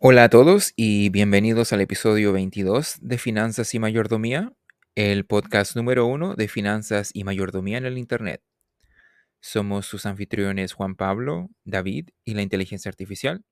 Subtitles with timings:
[0.00, 4.52] Hola a todos y bienvenidos al episodio 22 de Finanzas y Mayordomía,
[4.94, 8.40] el podcast número uno de Finanzas y Mayordomía en el Internet.
[9.40, 13.42] Somos sus anfitriones Juan Pablo, David y la inteligencia artificial.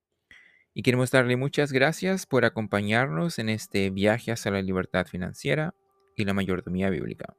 [0.72, 5.74] Y queremos darle muchas gracias por acompañarnos en este viaje hacia la libertad financiera
[6.17, 7.35] y la mayordomía bíblica.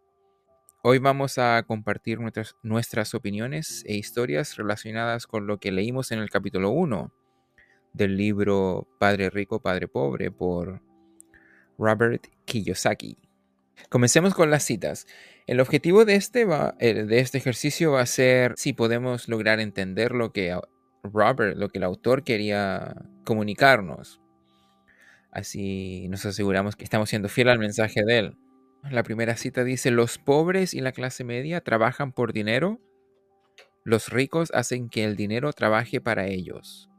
[0.83, 6.19] Hoy vamos a compartir nuestras, nuestras opiniones e historias relacionadas con lo que leímos en
[6.19, 7.13] el capítulo 1
[7.97, 10.81] del libro Padre Rico, Padre Pobre por
[11.77, 13.17] Robert Kiyosaki.
[13.89, 15.07] Comencemos con las citas.
[15.45, 19.59] El objetivo de este, va, eh, de este ejercicio va a ser si podemos lograr
[19.59, 20.57] entender lo que
[21.03, 24.21] Robert, lo que el autor quería comunicarnos.
[25.31, 28.37] Así nos aseguramos que estamos siendo fieles al mensaje de él.
[28.89, 32.79] La primera cita dice, los pobres y la clase media trabajan por dinero,
[33.83, 36.89] los ricos hacen que el dinero trabaje para ellos.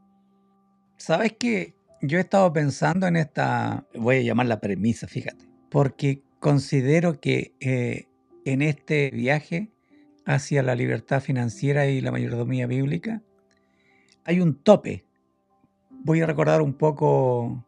[0.98, 1.74] ¿Sabes qué?
[2.02, 8.08] Yo he estado pensando en esta, voy a llamarla premisa, fíjate, porque considero que eh,
[8.44, 9.70] en este viaje
[10.26, 13.22] hacia la libertad financiera y la mayordomía bíblica
[14.24, 15.04] hay un tope.
[15.90, 17.64] Voy a recordar un poco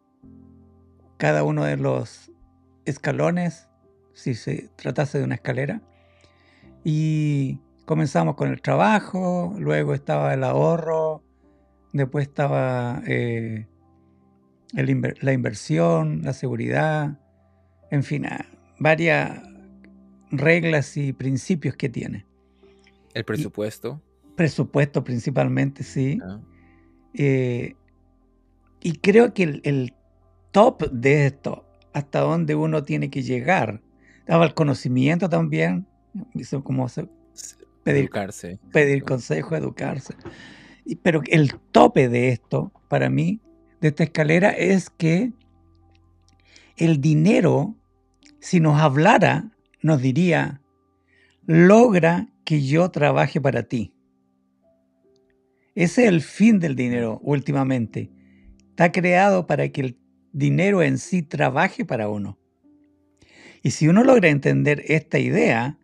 [1.17, 2.33] cada uno de los
[2.84, 3.69] escalones,
[4.12, 5.83] si se tratase de una escalera,
[6.83, 11.22] y comenzamos con el trabajo, luego estaba el ahorro,
[11.92, 13.66] Después estaba eh,
[14.72, 17.19] la inversión, la seguridad,
[17.91, 18.47] en fin, ah,
[18.78, 19.42] varias
[20.30, 22.27] reglas y principios que tiene.
[23.14, 24.00] El presupuesto.
[24.36, 26.19] presupuesto principalmente, sí.
[26.22, 26.41] Ah.
[27.14, 27.74] Eh,
[28.80, 29.94] y creo que el,
[30.52, 33.80] top de esto, hasta donde uno tiene que llegar,
[34.27, 35.86] daba el conocimiento también,
[36.64, 36.88] como
[37.84, 38.58] pedir, educarse.
[38.72, 40.14] pedir consejo, educarse.
[41.03, 43.41] Pero el tope de esto, para mí,
[43.81, 45.33] de esta escalera, es que
[46.77, 47.77] el dinero,
[48.41, 49.50] si nos hablara,
[49.83, 50.61] nos diría,
[51.47, 53.94] logra que yo trabaje para ti.
[55.75, 58.10] Ese es el fin del dinero últimamente.
[58.71, 59.99] Está creado para que el
[60.33, 62.38] dinero en sí trabaje para uno.
[63.62, 65.78] Y si uno logra entender esta idea,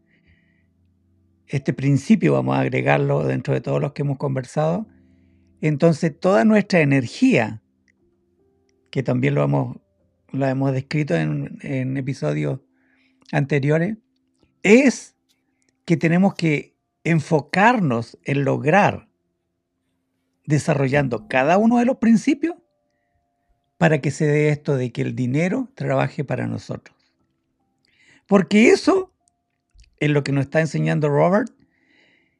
[1.47, 4.87] este principio, vamos a agregarlo dentro de todos los que hemos conversado,
[5.61, 7.63] entonces toda nuestra energía,
[8.91, 9.77] que también lo hemos,
[10.33, 12.61] hemos descrito en, en episodios
[13.33, 13.97] anteriores,
[14.63, 15.17] es
[15.85, 19.09] que tenemos que enfocarnos en lograr
[20.45, 22.57] desarrollando cada uno de los principios
[23.79, 26.97] para que se dé esto de que el dinero trabaje para nosotros.
[28.27, 29.13] Porque eso
[29.99, 31.53] es lo que nos está enseñando Robert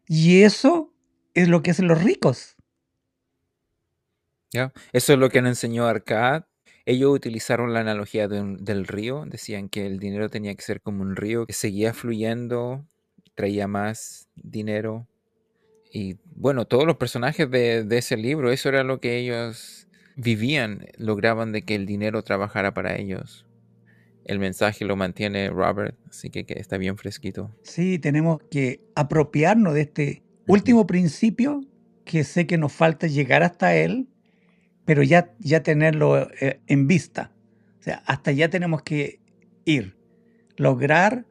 [0.07, 0.93] y eso
[1.35, 2.56] es lo que hacen los ricos.
[4.57, 4.73] ¿Ya?
[4.93, 6.45] Eso es lo que nos enseñó Arcad.
[6.85, 9.25] Ellos utilizaron la analogía del río.
[9.27, 12.87] Decían que el dinero tenía que ser como un río que seguía fluyendo,
[13.35, 15.07] traía más dinero.
[15.93, 20.87] Y bueno, todos los personajes de, de ese libro, eso era lo que ellos vivían,
[20.97, 23.47] lograban de que el dinero trabajara para ellos
[24.27, 27.55] el mensaje lo mantiene Robert, así que, está bien fresquito.
[27.63, 31.65] Sí, tenemos que apropiarnos de este último principio
[32.05, 34.09] que sé que nos falta llegar hasta él,
[34.87, 37.33] pero ya, ya tenerlo eh, en vista.
[37.79, 39.21] O sea, hasta ya tenemos que
[39.67, 39.97] ir,
[40.57, 41.27] lograr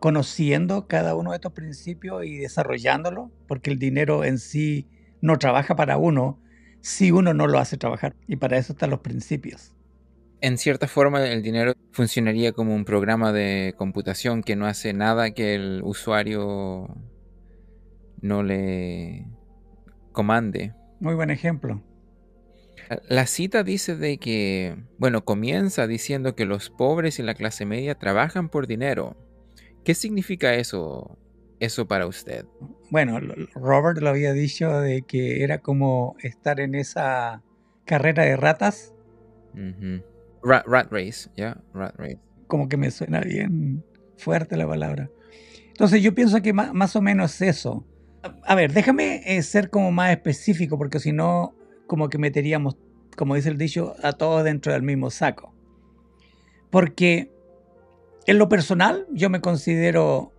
[0.00, 4.88] conociendo cada uno de estos principios y desarrollándolo, porque el dinero en sí
[5.20, 6.40] no trabaja para uno
[6.80, 8.16] si uno no lo hace trabajar.
[8.26, 9.74] Y para eso están los principios
[10.44, 15.30] en cierta forma el dinero funcionaría como un programa de computación que no hace nada
[15.30, 16.94] que el usuario
[18.20, 19.26] no le
[20.12, 20.74] comande.
[21.00, 21.82] Muy buen ejemplo.
[23.08, 27.94] La cita dice de que, bueno, comienza diciendo que los pobres y la clase media
[27.94, 29.16] trabajan por dinero.
[29.84, 31.18] ¿Qué significa eso,
[31.60, 32.44] eso para usted?
[32.90, 33.18] Bueno,
[33.54, 37.42] Robert lo había dicho de que era como estar en esa
[37.84, 38.94] carrera de ratas.
[40.42, 42.20] Rat, race, ya, rat race.
[42.46, 43.84] Como que me suena bien
[44.16, 45.10] fuerte la palabra.
[45.68, 47.84] Entonces yo pienso que más, o menos eso.
[48.44, 51.54] A, ver, déjame eh, ser como más específico, porque si no,
[51.86, 52.76] como que meteríamos,
[53.16, 55.54] como dice el dicho, a todos dentro del mismo saco.
[56.70, 57.30] Porque
[58.26, 60.32] en lo personal yo me considero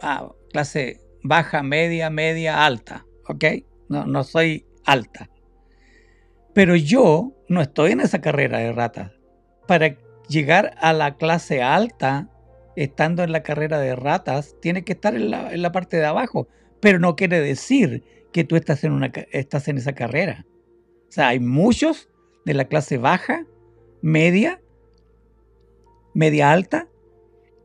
[0.00, 3.44] ah, clase baja, media, media, alta, ¿ok?
[3.88, 5.28] No, no soy alta.
[6.52, 9.12] Pero yo no estoy en esa carrera de ratas
[9.66, 9.96] para
[10.28, 12.28] llegar a la clase alta,
[12.76, 16.48] estando en la carrera de ratas, tienes que estar en la, parte de abajo.
[16.80, 18.02] Pero no quiere decir
[18.32, 20.46] que tú estás en, una, estás en esa carrera.
[21.08, 22.08] O sea, hay muchos
[22.44, 23.46] de la clase baja,
[24.02, 24.60] media,
[26.14, 26.88] media alta,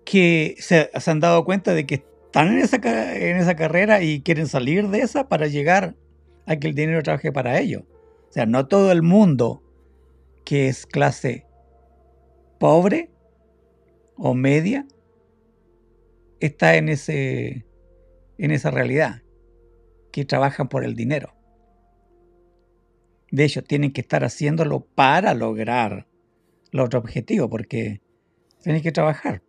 [0.05, 1.95] que se, han dado cuenta de que
[2.25, 2.77] están en esa,
[3.15, 5.95] en esa carrera y quieren salir de esa para llegar
[6.45, 7.83] a que el dinero trabaje para ellos.
[8.29, 9.63] O sea, no todo el mundo
[10.45, 11.45] que es clase
[12.59, 13.11] pobre
[14.15, 14.85] o media
[16.39, 17.65] está en ese
[18.37, 19.21] en esa realidad
[20.11, 21.33] que trabajan por el dinero.
[23.31, 26.05] De hecho, tienen que estar haciéndolo para lograr
[26.71, 28.01] los otros objetivos, porque
[28.61, 29.41] tienen que trabajar.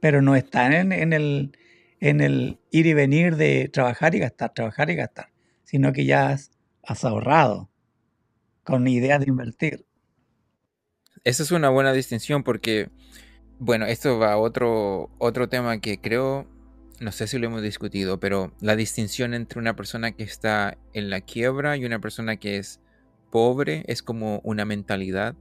[0.00, 1.52] Pero no están en, el,
[2.00, 5.30] en el ir y venir de trabajar y gastar, trabajar y gastar,
[5.64, 6.52] sino que ya has,
[6.82, 7.68] has ahorrado
[8.62, 9.84] con idea de invertir.
[11.24, 12.88] Esa es una buena distinción porque,
[13.58, 16.46] bueno, esto va a otro, otro tema que creo,
[17.00, 21.10] no sé si lo hemos discutido, pero la distinción entre una persona que está en
[21.10, 22.80] la quiebra y una persona que es
[23.30, 25.34] pobre es como una mentalidad.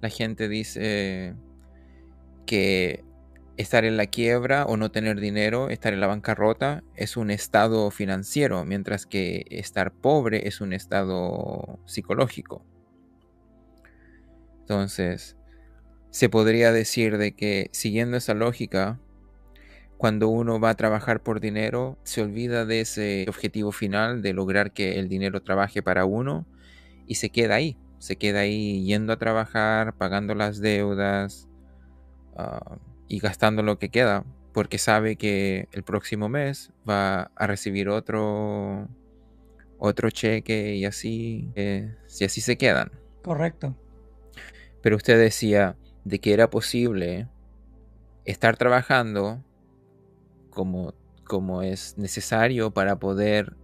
[0.00, 1.34] La gente dice
[2.46, 3.04] que
[3.56, 7.90] estar en la quiebra o no tener dinero, estar en la bancarrota, es un estado
[7.90, 12.64] financiero, mientras que estar pobre es un estado psicológico.
[14.60, 15.36] Entonces,
[16.10, 18.98] se podría decir de que siguiendo esa lógica,
[19.98, 24.72] cuando uno va a trabajar por dinero, se olvida de ese objetivo final de lograr
[24.72, 26.46] que el dinero trabaje para uno
[27.10, 31.48] y se queda ahí, se queda ahí yendo a trabajar, pagando las deudas
[32.38, 32.76] uh,
[33.08, 38.88] y gastando lo que queda, porque sabe que el próximo mes va a recibir otro
[39.78, 42.92] otro cheque y así, eh, si así se quedan.
[43.24, 43.76] Correcto.
[44.80, 47.26] Pero usted decía de que era posible
[48.24, 49.42] estar trabajando
[50.50, 53.56] como, como es necesario para poder,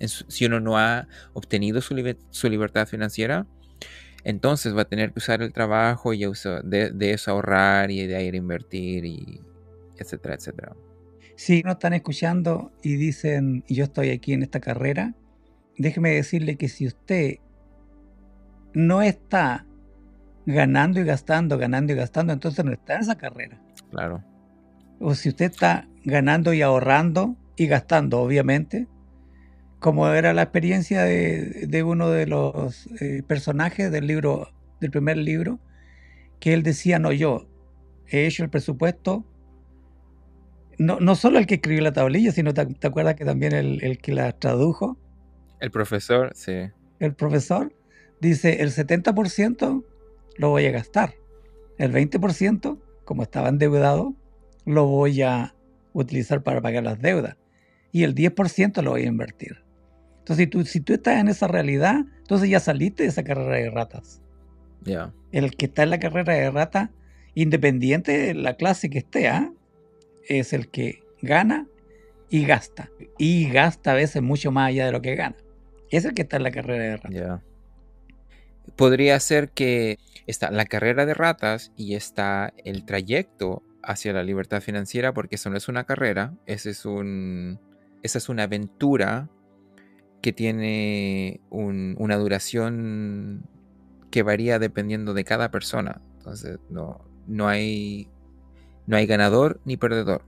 [0.00, 3.46] si uno no ha obtenido su, liber, su libertad financiera,
[4.24, 6.24] entonces va a tener que usar el trabajo y
[6.64, 9.40] de, de eso ahorrar y de ahí invertir y
[9.96, 10.76] etcétera, etcétera.
[11.36, 15.14] Si no están escuchando y dicen, yo estoy aquí en esta carrera,
[15.78, 17.36] déjeme decirle que si usted
[18.74, 19.66] no está
[20.46, 23.60] ganando y gastando, ganando y gastando, entonces no está en esa carrera.
[23.90, 24.22] Claro.
[24.98, 28.86] O si usted está ganando y ahorrando y gastando, obviamente,
[29.80, 35.16] como era la experiencia de, de uno de los eh, personajes del libro, del primer
[35.16, 35.58] libro,
[36.38, 37.48] que él decía, no, yo
[38.06, 39.24] he hecho el presupuesto,
[40.78, 43.82] no, no solo el que escribió la tablilla, sino te, te acuerdas que también el,
[43.82, 44.98] el que la tradujo.
[45.60, 46.70] El profesor, sí.
[46.98, 47.74] El profesor
[48.20, 49.84] dice, el 70%
[50.36, 51.14] lo voy a gastar.
[51.78, 54.14] El 20%, como estaba endeudado,
[54.66, 55.54] lo voy a
[55.94, 57.36] utilizar para pagar las deudas.
[57.92, 59.69] Y el 10% lo voy a invertir.
[60.20, 63.56] Entonces, si tú, si tú estás en esa realidad, entonces ya saliste de esa carrera
[63.56, 64.22] de ratas.
[64.84, 65.12] Yeah.
[65.32, 66.90] El que está en la carrera de rata,
[67.34, 69.50] independiente de la clase que esté, ¿eh?
[70.28, 71.66] es el que gana
[72.28, 72.90] y gasta.
[73.18, 75.36] Y gasta a veces mucho más allá de lo que gana.
[75.90, 77.12] Es el que está en la carrera de ratas.
[77.12, 77.42] Yeah.
[78.76, 84.60] Podría ser que está la carrera de ratas y está el trayecto hacia la libertad
[84.60, 87.58] financiera, porque eso no es una carrera, ese es un,
[88.02, 89.28] esa es una aventura
[90.20, 93.48] que tiene un, una duración
[94.10, 96.00] que varía dependiendo de cada persona.
[96.18, 98.08] Entonces, no, no, hay,
[98.86, 100.22] no hay ganador ni perdedor.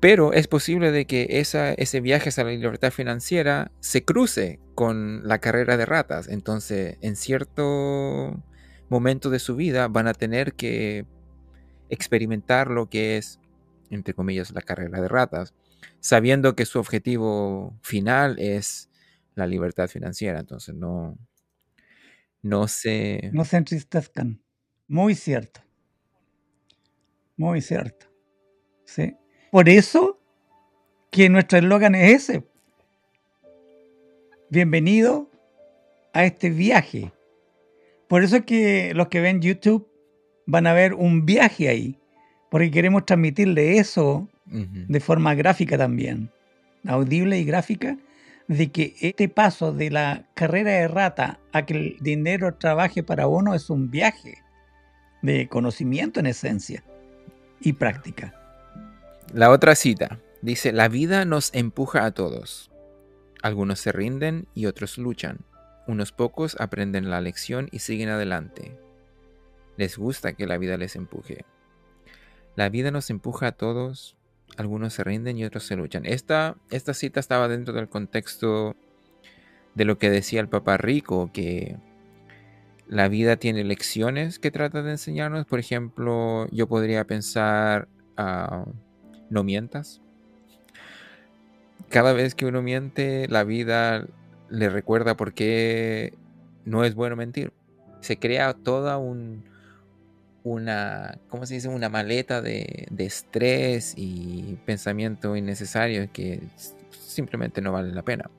[0.00, 5.38] Pero es posible de que ese viaje hacia la libertad financiera se cruce con la
[5.38, 6.28] carrera de ratas.
[6.28, 8.42] Entonces, en cierto
[8.88, 11.06] momento de su vida van a tener que
[11.88, 13.40] experimentar lo que es,
[13.90, 15.54] entre comillas, la carrera de ratas,
[16.00, 18.90] sabiendo que su objetivo final es
[19.34, 20.40] la libertad financiera.
[20.40, 21.18] Entonces, no,
[22.42, 23.30] no se...
[23.32, 24.40] No se entristezcan.
[24.88, 25.60] Muy cierto.
[27.36, 28.06] Muy cierto.
[28.84, 29.16] Sí.
[29.50, 30.20] Por eso
[31.10, 32.44] que nuestro eslogan es ese.
[34.48, 35.30] Bienvenido
[36.12, 37.12] a este viaje.
[38.08, 39.90] Por eso es que los que ven YouTube
[40.46, 41.98] van a ver un viaje ahí,
[42.50, 44.86] porque queremos transmitirle eso uh -huh.
[44.86, 46.30] de forma gráfica también,
[46.86, 47.96] audible y gráfica,
[48.48, 53.26] de que este paso de la carrera de rata a que el dinero trabaje para
[53.26, 54.42] uno es un viaje
[55.22, 56.84] de conocimiento en esencia
[57.60, 58.34] y práctica.
[59.32, 62.70] La otra cita dice, la vida nos empuja a todos.
[63.42, 65.38] Algunos se rinden y otros luchan.
[65.86, 68.78] Unos pocos aprenden la lección y siguen adelante.
[69.76, 71.44] Les gusta que la vida les empuje.
[72.54, 74.16] La vida nos empuja a todos.
[74.56, 76.06] Algunos se rinden y otros se luchan.
[76.06, 78.74] Esta, esta cita estaba dentro del contexto
[79.74, 81.76] de lo que decía el Papa Rico, que
[82.88, 85.44] la vida tiene lecciones que trata de enseñarnos.
[85.44, 88.64] Por ejemplo, yo podría pensar, ah,
[89.28, 90.00] no mientas.
[91.90, 94.06] Cada vez que uno miente, la vida
[94.48, 96.14] le recuerda por qué
[96.64, 97.52] no es bueno mentir.
[98.00, 99.44] Se crea toda un,
[100.46, 101.68] una, ¿cómo se dice?
[101.68, 106.40] Una maleta de, estrés y pensamiento innecesario que
[106.90, 108.30] simplemente no vale la pena.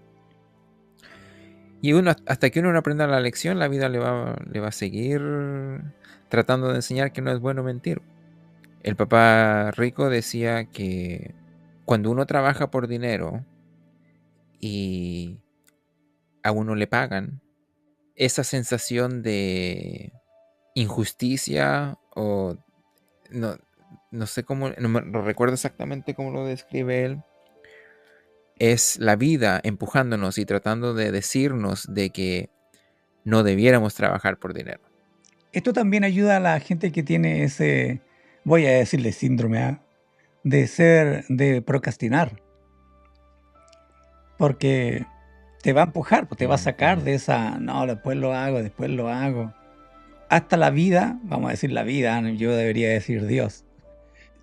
[1.81, 4.69] Y uno, hasta que uno no aprenda la lección, la vida le va, le va
[4.69, 5.21] a seguir
[6.29, 8.01] tratando de enseñar que no es bueno mentir.
[8.83, 11.35] El papá rico decía que
[11.83, 13.43] cuando uno trabaja por dinero
[14.61, 15.39] y
[16.41, 17.41] a uno le pagan,
[18.15, 20.13] esa sensación de
[20.77, 22.55] injusticia o
[23.31, 23.57] no,
[24.11, 27.23] no sé cómo, no, recuerdo exactamente cómo lo describe él,
[28.59, 32.49] es la vida empujándonos y tratando de decirnos de que
[33.23, 34.81] no debiéramos trabajar por dinero.
[35.51, 38.01] Esto también ayuda a la gente que tiene ese,
[38.43, 39.81] voy a decirle síndrome ¿ah?
[40.43, 42.41] de ser, de procrastinar.
[44.37, 45.07] Porque
[45.63, 48.61] te va a empujar, pues, te va a sacar de esa, no, después lo hago,
[48.61, 49.53] después lo hago.
[50.29, 53.63] Hasta la vida, vamos a decir la vida, yo debería decir Dios,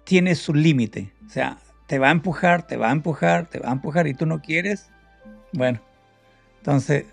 [0.04, 1.12] tiene su límite.
[1.26, 4.14] O sea, te va a empujar, te va a empujar, te va a empujar y
[4.14, 4.90] tú no quieres,
[5.52, 5.80] bueno,
[6.58, 7.04] entonces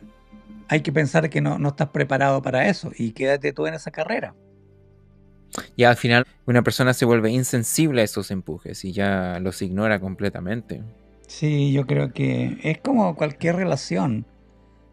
[0.67, 4.33] hay que pensar que no, estás preparado para eso y quédate tú en esa carrera.
[5.75, 9.99] Y al final una persona se vuelve insensible a esos empujes y ya los ignora
[9.99, 10.81] completamente.
[11.27, 14.25] Sí, yo creo que es como cualquier relación.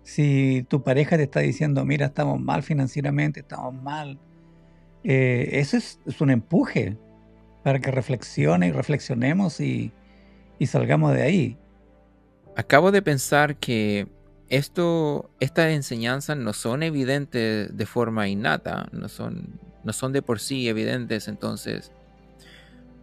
[0.09, 4.19] Si tu pareja te está diciendo, mira, estamos mal financieramente, estamos mal,
[5.05, 6.97] eh, eso es, un empuje
[7.63, 9.93] para que reflexione y reflexionemos y,
[10.65, 11.59] salgamos de ahí.
[12.57, 14.09] Acabo de pensar que
[14.49, 20.41] esto, estas enseñanzas no son evidentes de forma innata, no son, no son de por
[20.41, 21.93] sí evidentes, entonces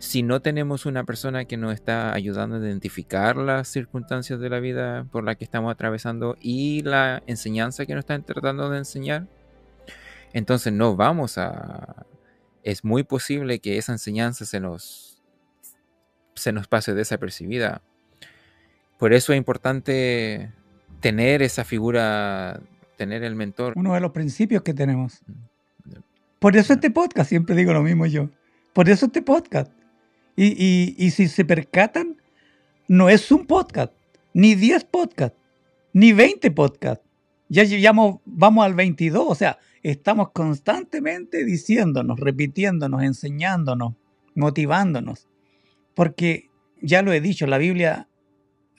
[0.06, 4.60] si no tenemos una persona que nos está ayudando a identificar las circunstancias de la
[4.60, 9.28] vida por la que estamos atravesando y la enseñanza que nos están tratando de enseñar,
[10.32, 12.06] entonces no vamos a,
[12.64, 15.24] es muy posible que esa enseñanza se nos,
[16.36, 17.82] se nos pase desapercibida.
[19.00, 20.52] Por eso es importante
[21.00, 22.62] tener esa figura,
[22.96, 23.74] tener el mentor.
[23.76, 25.22] Uno de los principios que tenemos.
[25.26, 26.00] Mm,
[26.38, 28.30] Por eso este podcast, siempre digo lo mismo yo.
[28.74, 29.75] Por eso este podcast.
[30.36, 32.18] Y, si se percatan,
[32.88, 33.94] no es un podcast,
[34.34, 35.38] ni 10 podcasts,
[35.94, 37.06] ni 20 podcasts.
[37.48, 43.94] Ya llegamos, vamos al 22, o sea, estamos constantemente diciéndonos, repitiéndonos, enseñándonos,
[44.34, 45.28] motivándonos.
[45.94, 46.50] Porque
[46.82, 48.10] ya lo he dicho, la Biblia,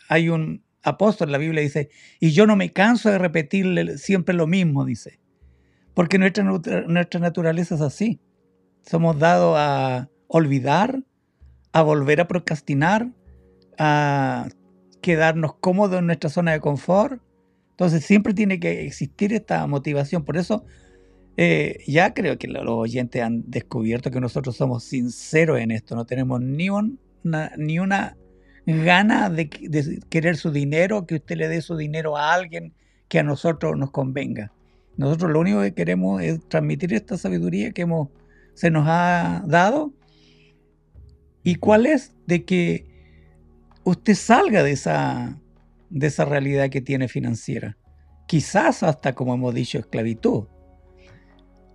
[0.08, 4.46] hay un apóstol, la Biblia dice, y yo no me canso de repetirle siempre lo
[4.46, 5.20] mismo, dice.
[5.94, 8.20] Porque nuestra, nuestra naturaleza es así.
[8.82, 11.02] Somos dados a olvidar,
[11.76, 13.10] a volver a procrastinar,
[13.76, 14.48] a
[15.02, 17.20] quedarnos cómodos en nuestra zona de confort.
[17.72, 20.24] Entonces siempre tiene que existir esta motivación.
[20.24, 20.64] Por eso
[21.36, 26.06] eh, ya creo que los oyentes han descubierto que nosotros somos sinceros en esto, no
[26.06, 28.16] tenemos ni, una, ni una
[28.64, 29.50] gana de,
[30.08, 32.72] querer su dinero, que usted le dé su dinero a alguien
[33.08, 34.50] que a nosotros nos convenga.
[34.96, 38.08] Nosotros lo único que queremos es transmitir esta sabiduría que hemos,
[38.54, 39.92] se nos ha dado.
[41.46, 42.12] ¿Y cuál es?
[42.26, 42.86] De que
[43.84, 45.38] usted salga de esa,
[45.90, 47.76] de esa realidad que tiene financiera.
[48.26, 50.46] Quizás hasta, como hemos dicho, esclavitud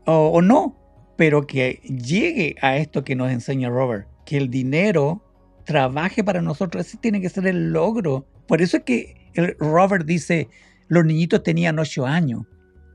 [0.05, 0.75] o, no,
[1.15, 5.23] pero que llegue a esto que nos enseña Robert, que el dinero
[5.63, 8.27] trabaje para nosotros, ese tiene que ser el logro.
[8.49, 10.49] Por eso es que el Robert dice,
[10.89, 12.41] los niñitos tenían ocho años.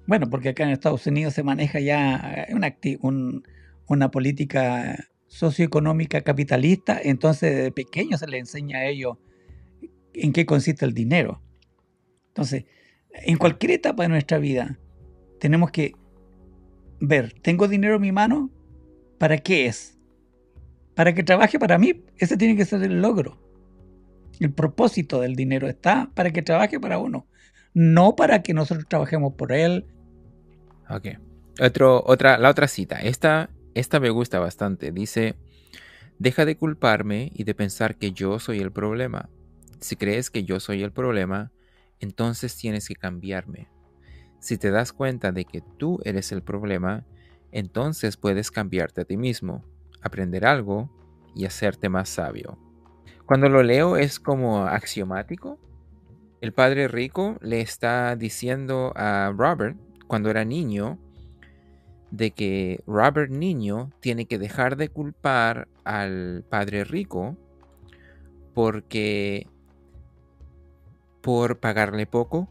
[0.07, 2.77] Bueno, porque acá en Estados Unidos se maneja ya una,
[3.87, 9.19] una política socioeconómica capitalista, entonces de pequeño se les enseña a ellos
[10.15, 11.43] en qué consiste el dinero.
[12.29, 12.65] Entonces,
[13.13, 14.79] en cualquier etapa de nuestra vida,
[15.39, 15.93] tenemos que
[17.01, 18.51] ver, ¿tengo dinero en mi mano?
[19.19, 19.99] ¿Para qué es?
[20.95, 22.03] Para que trabaje para mí.
[22.17, 23.39] Ese tiene que ser el logro.
[24.41, 27.27] El propósito del dinero está para que trabaje para uno,
[27.75, 29.85] no para que nosotros trabajemos por él.
[30.89, 31.09] Ok.
[31.61, 32.97] Otro, otra, la otra cita.
[33.01, 34.91] Esta, esta me gusta bastante.
[34.91, 35.37] Dice,
[36.19, 39.29] deja de culparme y de pensar que yo soy el problema.
[39.81, 41.53] Si crees que yo soy el problema,
[42.01, 43.69] entonces tienes que cambiarme.
[44.39, 47.05] Si te das cuenta de que tú eres el problema,
[47.53, 49.63] entonces puedes cambiarte a ti mismo,
[50.01, 50.91] aprender algo
[51.35, 52.59] y hacerte más sabio.
[53.27, 55.59] Cuando lo leo es como axiomático.
[56.41, 60.99] El padre rico le está diciendo a Robert, cuando era niño,
[62.11, 67.37] de que Robert Niño tiene que dejar de culpar al padre rico
[68.55, 69.47] porque
[71.21, 72.49] por pagarle poco,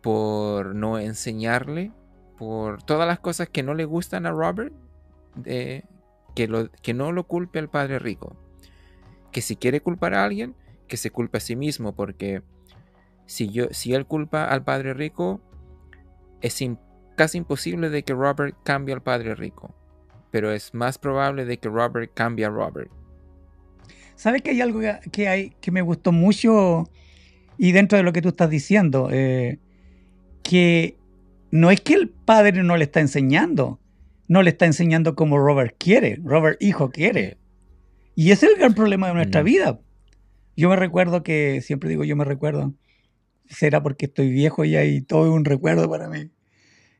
[0.00, 1.92] por no enseñarle,
[2.38, 4.72] por todas las cosas que no le gustan a Robert,
[5.44, 8.36] que, lo, que no lo culpe al padre rico.
[9.30, 10.56] Que si quiere culpar a alguien,
[10.88, 12.42] que se culpe a sí mismo, porque
[13.26, 15.40] si, yo, si él culpa al padre rico,
[16.40, 16.60] es
[17.22, 19.72] casi imposible de que Robert cambie al padre rico.
[20.32, 22.90] Pero es más probable de que Robert cambie a Robert.
[24.16, 24.80] ¿Sabes que hay algo
[25.12, 26.90] que, hay, que me gustó mucho
[27.58, 29.08] y dentro de lo que tú estás diciendo?
[29.12, 29.60] Eh,
[30.42, 30.96] que
[31.52, 33.78] no es que el padre no le está enseñando,
[34.26, 37.38] no le está enseñando como Robert quiere, Robert hijo quiere.
[38.16, 39.78] Y ese es el gran problema de nuestra vida.
[40.56, 42.74] Yo me recuerdo que, siempre digo yo me recuerdo,
[43.46, 46.32] será porque estoy viejo ya y todo es un recuerdo para mí.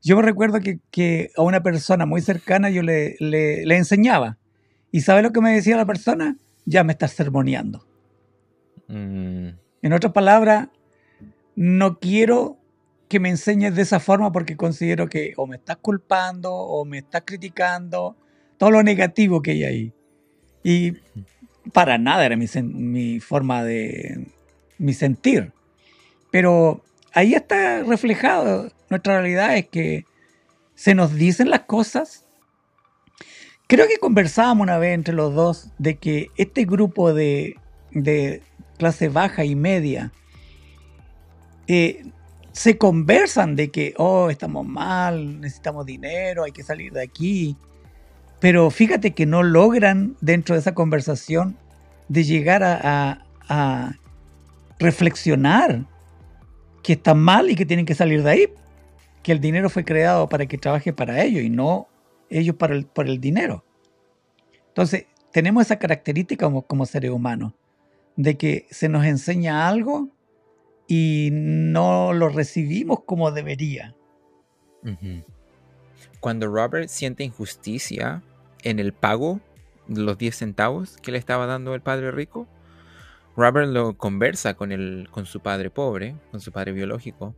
[0.02, 4.38] Yo me recuerdo que, a una persona muy cercana yo le, le, enseñaba.
[4.90, 6.36] ¿Y sabe lo que me decía la persona?
[6.66, 7.86] Ya me estás sermoneando.
[8.88, 9.48] Mm.
[9.82, 10.68] En otras palabras,
[11.54, 12.58] no quiero
[13.08, 16.98] que me enseñes de esa forma porque considero que o me estás culpando o me
[16.98, 18.16] estás criticando,
[18.58, 19.92] todo lo negativo que hay ahí.
[20.64, 20.92] Y
[21.72, 24.26] para nada era mi, mi forma de,
[24.78, 25.52] mi sentir.
[26.30, 26.82] Pero
[27.12, 28.70] ahí está reflejado.
[28.92, 30.04] Nuestra realidad es que
[30.74, 32.26] se nos dicen las cosas.
[33.66, 37.56] Creo que conversábamos una vez entre los dos de que este grupo de,
[37.92, 38.42] de
[38.76, 40.12] clase baja y media
[41.68, 42.04] eh,
[42.52, 47.56] se conversan de que, oh, estamos mal, necesitamos dinero, hay que salir de aquí.
[48.40, 51.56] Pero fíjate que no logran dentro de esa conversación
[52.08, 53.18] de llegar a,
[54.78, 55.86] reflexionar
[56.82, 58.48] que están mal y que tienen que salir de ahí.
[59.22, 61.88] Que el dinero fue creado para que trabaje para ellos y no
[62.28, 63.64] ellos para el, por el dinero.
[64.68, 67.52] Entonces, tenemos esa característica como, como seres humanos,
[68.16, 70.08] de que se nos enseña algo
[70.86, 73.94] y no lo recibimos como debería.
[76.20, 78.22] Cuando Robert siente injusticia
[78.62, 79.40] en el pago
[79.86, 82.46] de los 10 centavos que le estaba dando el padre rico,
[83.36, 87.34] Robert lo conversa con, el, con su padre pobre, con su padre biológico.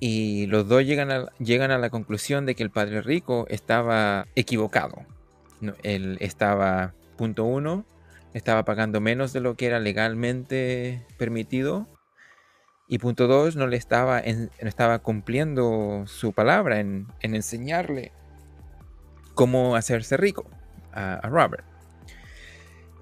[0.00, 4.26] Y los dos llegan a, llegan a la conclusión de que el padre rico estaba
[4.36, 5.04] equivocado.
[5.82, 7.84] él estaba, punto uno,
[8.34, 11.86] estaba pagando menos de lo que era legalmente permitido.
[12.86, 18.12] Y punto dos, no le estaba, estaba cumpliendo su palabra en, enseñarle
[19.34, 20.46] cómo hacerse rico
[20.92, 21.64] a, Robert.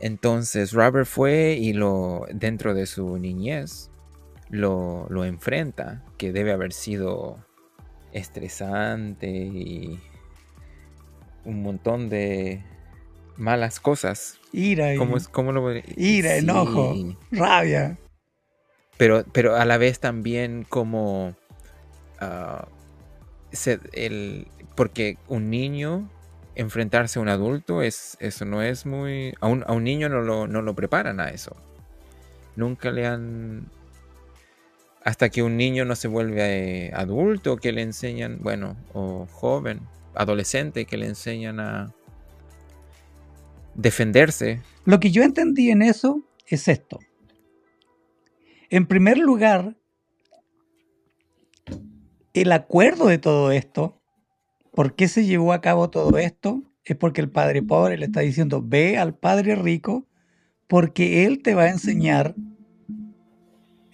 [0.00, 3.90] Entonces Robert fue y lo, dentro de su niñez,
[4.50, 7.38] lo, lo enfrenta, que debe haber sido
[8.12, 10.00] estresante y
[11.44, 12.62] un montón de
[13.36, 14.38] malas cosas.
[14.52, 14.96] Ira.
[14.96, 16.94] ¿Cómo, es, cómo lo Ira, enojo,
[17.30, 17.98] rabia.
[18.96, 21.34] Pero, pero a la vez también como...
[22.18, 22.66] Ah,
[23.92, 26.10] el, porque un niño
[26.54, 30.20] enfrentarse a un adulto es eso no es muy a un, a un niño no
[30.20, 31.56] lo, no lo, preparan a eso
[32.54, 33.70] nunca le han
[35.06, 39.82] hasta que un niño no se vuelve adulto que le enseñan bueno o joven
[40.16, 41.94] adolescente que le enseñan a
[43.76, 44.60] defenderse.
[44.84, 46.98] Lo que yo entendí en eso es esto.
[48.68, 49.76] En primer lugar,
[52.34, 54.02] el acuerdo de todo esto,
[54.74, 56.64] ¿por qué se llevó a cabo todo esto?
[56.84, 60.08] Es porque el padre pobre le está diciendo, ve al padre rico
[60.66, 62.34] porque él te va a enseñar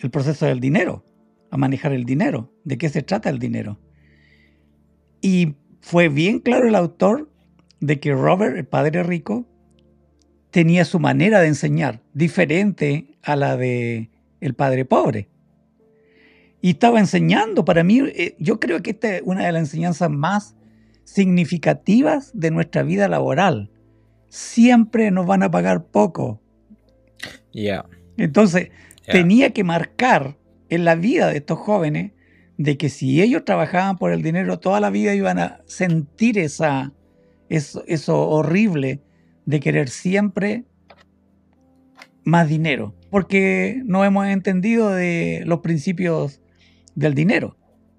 [0.02, 1.04] el proceso del dinero,
[1.50, 3.78] a manejar el dinero, de qué se trata el dinero.
[5.20, 7.30] Y fue bien claro el autor
[7.80, 9.46] de que Robert, el padre rico,
[10.50, 14.10] tenía su manera de enseñar, diferente a la de
[14.40, 15.28] el padre pobre.
[16.60, 20.10] Y estaba enseñando, para mí, eh, yo creo que esta es una de las enseñanzas
[20.10, 20.54] más
[21.04, 23.70] significativas de nuestra vida laboral.
[24.28, 26.40] Siempre nos van a pagar poco.
[27.52, 27.84] Yeah.
[28.16, 28.70] Entonces,
[29.06, 30.38] tenía que marcar
[30.68, 32.12] en la vida de estos jóvenes
[32.58, 36.92] de que si ellos trabajaban por el dinero toda la vida iban a sentir esa,
[37.48, 39.00] eso, eso horrible
[39.46, 40.64] de querer siempre
[42.24, 46.40] más dinero, porque no hemos entendido de los principios
[46.94, 47.56] del dinero.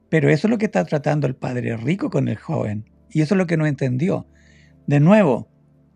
[0.09, 3.35] Pero eso es lo que está tratando el padre rico con el joven, y eso
[3.35, 4.27] es lo que no entendió.
[4.87, 5.49] De nuevo,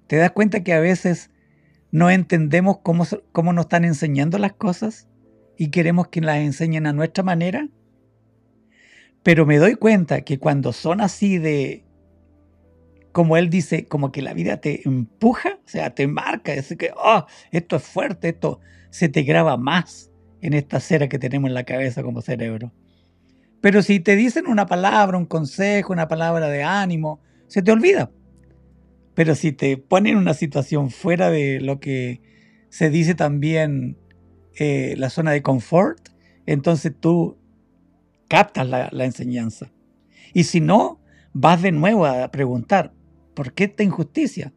[0.07, 1.29] ¿te das cuenta que a veces
[1.97, 5.07] no entendemos cómo, cómo nos están enseñando las cosas
[5.57, 7.69] y queremos que las enseñen a nuestra manera?
[9.23, 11.85] Pero me doy cuenta que cuando son así de,
[13.11, 16.91] como él dice, como que la vida te empuja, o sea, te marca, es que,
[16.95, 18.59] oh, esto es fuerte, esto
[18.91, 22.71] se te graba más en esta cera que tenemos en la cabeza como cerebro.
[23.59, 28.11] Pero si te dicen una palabra, un consejo, una palabra de ánimo, se te olvida.
[29.17, 32.21] Pero si te ponen en una situación fuera de lo que
[32.69, 33.97] se dice también
[34.59, 36.09] eh, la zona de confort,
[36.45, 37.35] entonces tú
[38.27, 39.71] captas la, la enseñanza.
[40.35, 41.01] Y si no,
[41.33, 42.93] vas de nuevo a preguntar,
[43.33, 44.53] ¿por qué esta injusticia?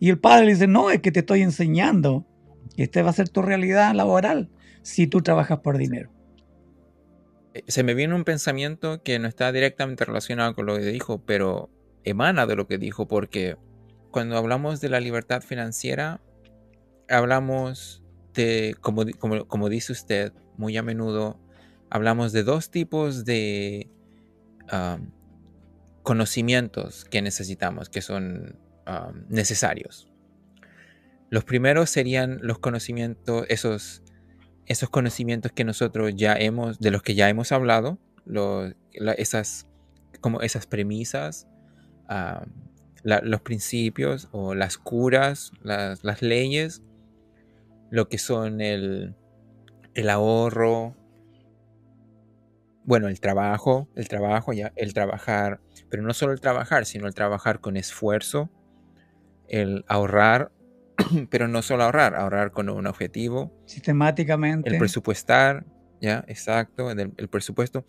[0.00, 2.26] Y el padre le dice, no, es que te estoy enseñando.
[2.78, 4.48] Esta va a ser tu realidad laboral
[4.80, 6.10] si tú trabajas por dinero.
[7.52, 11.22] Eh, se me viene un pensamiento que no está directamente relacionado con lo que dijo,
[11.26, 11.68] pero
[12.04, 13.58] emana de lo que dijo, porque
[14.12, 16.20] cuando hablamos de la libertad financiera,
[17.08, 19.04] hablamos de, como,
[19.48, 21.40] como, dice usted muy a menudo,
[21.90, 23.90] hablamos de dos tipos de
[26.04, 28.56] conocimientos que necesitamos, que son
[29.28, 30.08] necesarios.
[31.30, 34.02] Los primeros serían los conocimientos, esos
[34.66, 37.98] esos conocimientos que nosotros ya hemos, de los que ya hemos hablado,
[39.16, 39.66] esas,
[40.20, 41.48] como esas premisas,
[43.02, 46.82] los principios o las curas, las, leyes,
[47.90, 49.14] lo que son el,
[49.94, 50.96] el ahorro,
[52.84, 57.14] bueno, el trabajo, el trabajo, ya, el trabajar, pero no solo el trabajar, sino el
[57.14, 58.50] trabajar con esfuerzo,
[59.48, 60.52] el ahorrar
[61.30, 63.52] pero no solo ahorrar, ahorrar con un objetivo.
[63.66, 64.70] Sistemáticamente.
[64.70, 65.64] El presupuestar,
[66.00, 67.84] ya, exacto, el, presupuesto.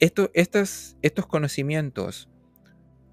[0.00, 2.28] Esto, estos, estos conocimientos,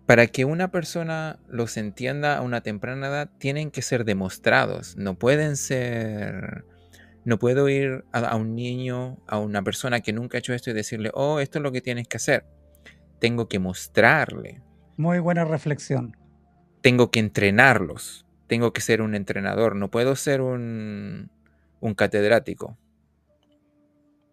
[0.05, 4.95] para que una persona los entienda a una temprana edad, tienen que ser demostrados.
[4.97, 6.65] No pueden ser...
[7.23, 10.69] No puedo ir a, a, un niño, a una persona que nunca ha hecho esto
[10.69, 12.45] y decirle, oh, esto es lo que tienes que hacer.
[13.19, 14.61] Tengo que mostrarle.
[14.95, 16.15] Muy buena reflexión.
[16.81, 21.31] Tengo que entrenarlos tengo que ser un entrenador, no puedo ser un,
[21.79, 22.77] un catedrático.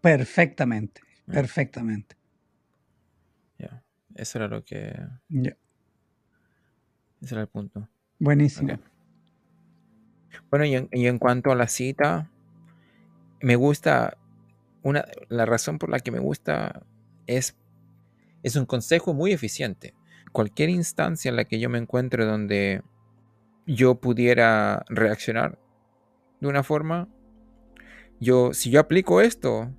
[0.00, 2.16] Perfectamente, perfectamente.
[3.58, 3.82] Ya,
[4.14, 4.94] eso era lo que...
[7.22, 7.88] Ese era el punto.
[8.18, 8.78] Buenísimo.
[10.50, 12.30] Bueno, y en, cuanto a la cita,
[13.40, 14.18] me gusta,
[14.82, 16.82] una, la razón por la que me gusta
[17.26, 17.56] es,
[18.42, 19.94] es un consejo muy eficiente.
[20.32, 22.82] Cualquier instancia en la que yo me encuentre donde
[23.66, 25.58] yo pudiera reaccionar
[26.40, 27.08] de una forma,
[28.20, 29.72] yo, si yo aplico esto,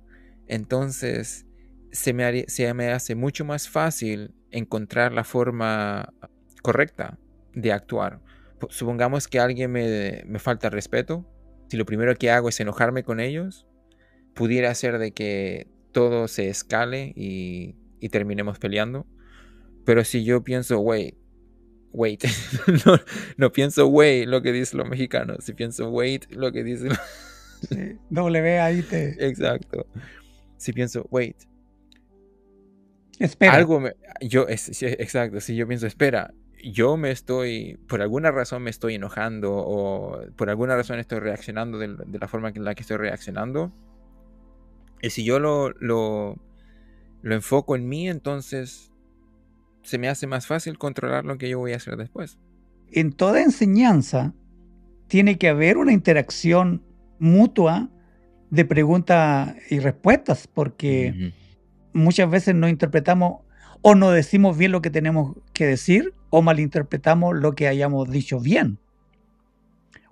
[0.46, 1.46] entonces
[1.92, 6.08] se me, se me hace mucho más fácil encontrar la forma
[6.62, 7.18] correcta
[7.54, 8.20] de actuar.
[8.70, 11.26] Supongamos que alguien me, me falta respeto,
[11.68, 13.66] si lo primero que hago es enojarme con ellos,
[14.34, 19.06] pudiera ser de que todo se escale y, y terminemos peleando.
[19.84, 21.16] Pero si yo pienso, güey,
[21.92, 22.24] wait.
[23.36, 25.44] no, pienso wait lo que dicen los mexicanos.
[25.44, 26.92] Si pienso wait lo que dicen.
[27.68, 29.16] sí, w ahí te.
[29.26, 29.86] Exacto.
[30.56, 31.36] Si pienso wait.
[33.18, 33.52] Espera.
[33.52, 36.34] Algo me, yo exacto, si yo pienso espera,
[36.72, 41.78] yo me estoy por alguna razón me estoy enojando o por alguna razón estoy reaccionando
[41.78, 43.72] de, la forma en la que estoy reaccionando.
[45.02, 46.38] Y si yo lo, lo,
[47.22, 48.92] lo enfoco en mí, entonces
[49.82, 52.38] se me hace más fácil controlar lo que yo voy a hacer después.
[52.90, 54.32] En toda enseñanza
[55.08, 56.82] tiene que haber una interacción
[57.18, 57.90] mutua
[58.50, 61.32] de preguntas y respuestas, porque
[61.92, 63.43] muchas veces no interpretamos
[63.86, 68.40] o no decimos bien lo que tenemos que decir o malinterpretamos lo que hayamos dicho
[68.40, 68.78] bien.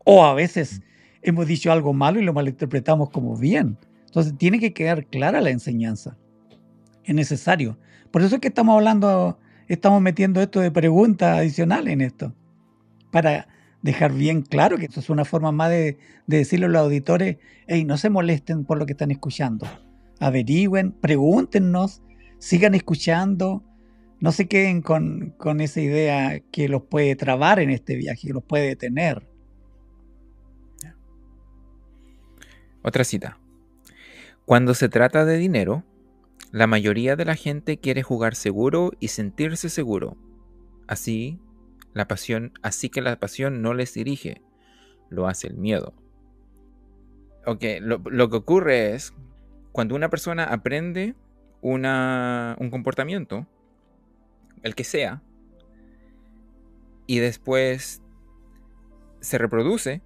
[0.04, 0.82] O a veces
[1.22, 3.78] hemos dicho algo malo y lo malinterpretamos como bien.
[4.06, 6.16] Entonces tiene que quedar clara la enseñanza.
[7.02, 7.78] Es necesario.
[8.11, 12.35] Por eso es que estamos hablando estamos metiendo esto de preguntas adicionales en esto,
[13.11, 13.48] para
[13.80, 17.85] dejar bien claro que esto es una forma más de, decirle a los auditores, hey,
[17.85, 19.66] no se molesten por lo que están escuchando,
[20.20, 22.02] averigüen, pregúntenos,
[22.42, 23.62] sigan escuchando,
[24.18, 28.35] no se queden con, con esa idea que los puede trabar en este viaje, que
[28.35, 29.28] los puede detener.
[32.83, 33.38] Otra cita.
[34.44, 35.85] Cuando se trata de dinero,
[36.50, 40.16] la mayoría de la gente quiere jugar seguro y sentirse seguro.
[40.88, 41.38] Así,
[41.94, 44.42] la pasión, así que la pasión no les dirige,
[45.11, 45.94] lo hace el miedo.
[47.46, 49.14] Ok, lo, que ocurre es
[49.70, 51.14] cuando una persona aprende
[51.62, 53.46] una, un comportamiento,
[54.62, 55.22] el que sea,
[57.07, 58.03] y después
[59.20, 60.03] se reproduce,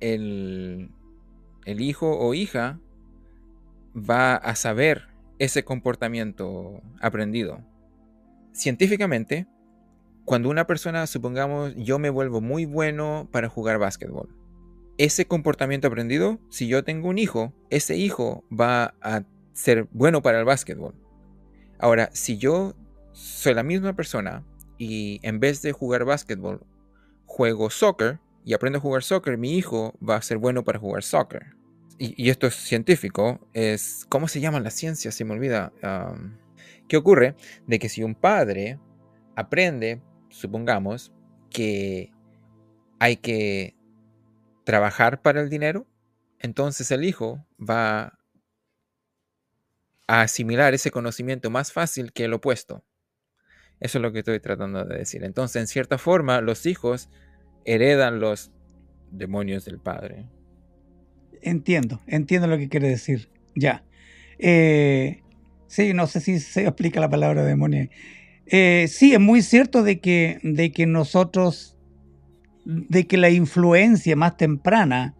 [0.00, 0.90] el,
[1.64, 2.78] el hijo o hija
[3.96, 7.64] va a saber ese comportamiento aprendido.
[8.52, 9.46] Científicamente,
[10.24, 14.28] cuando una persona, supongamos, yo me vuelvo muy bueno para jugar básquetbol,
[14.96, 20.38] ese comportamiento aprendido, si yo tengo un hijo, ese hijo va a ser bueno para
[20.38, 20.94] el básquetbol.
[21.78, 22.74] Ahora, si yo
[23.12, 24.44] soy la misma persona
[24.76, 26.66] y en vez de jugar básquetbol,
[27.24, 31.02] juego soccer y aprendo a jugar soccer, mi hijo va a ser bueno para jugar
[31.02, 31.56] soccer.
[31.96, 35.12] Y, esto es científico, es, ¿cómo se llama la ciencia?
[35.12, 35.72] Se me olvida.
[36.88, 37.36] ¿Qué ocurre?
[37.66, 38.80] De que si un padre
[39.36, 41.12] aprende, supongamos,
[41.50, 42.12] que
[42.98, 43.76] hay que
[44.64, 45.86] trabajar para el dinero,
[46.40, 48.18] entonces el hijo va
[50.06, 52.84] a asimilar ese conocimiento más fácil que el opuesto.
[53.80, 55.24] Eso es lo que estoy tratando de decir.
[55.24, 57.10] Entonces, en cierta forma, los hijos
[57.64, 58.52] heredan los
[59.10, 60.26] demonios del padre.
[61.42, 63.28] Entiendo, entiendo lo que quiere decir.
[63.54, 63.84] Ya.
[64.38, 65.22] Eh,
[65.66, 67.88] sí, no sé si se explica la palabra demonio.
[68.46, 71.76] Eh, sí, es muy cierto de que, de que nosotros,
[72.64, 75.14] de que la influencia más temprana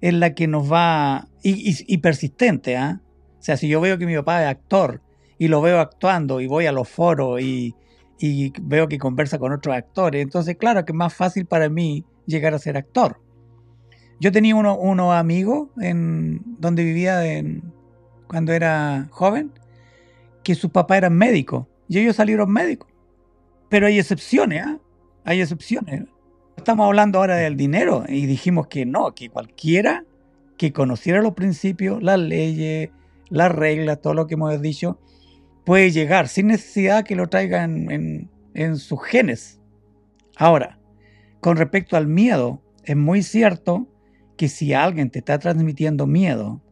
[0.00, 3.00] es la que nos va, y, persistente, ¿ah?
[3.38, 5.00] O sea, si yo veo que mi papá es actor
[5.38, 7.74] y lo veo actuando y voy a los foros y,
[8.62, 12.52] veo que conversa con otros actores, entonces claro que es más fácil para mí llegar
[12.54, 13.20] a ser actor.
[14.20, 17.22] Yo tenía unos uno amigos en donde vivía
[18.26, 19.52] cuando era joven,
[20.42, 22.88] que sus papás eran médicos y ellos salieron médicos.
[23.68, 24.78] Pero hay excepciones, ¿ah?
[25.24, 26.04] Hay excepciones.
[26.56, 30.04] Estamos hablando ahora del dinero y dijimos que no, que cualquiera
[30.56, 32.90] que conociera los principios, las leyes,
[33.30, 35.00] las reglas, todo lo que hemos dicho,
[35.64, 39.60] puede llegar sin necesidad que lo traigan en, en sus genes.
[40.36, 40.78] Ahora,
[41.40, 43.88] con respecto al miedo, es muy cierto
[44.36, 46.62] que si alguien te está transmitiendo miedo,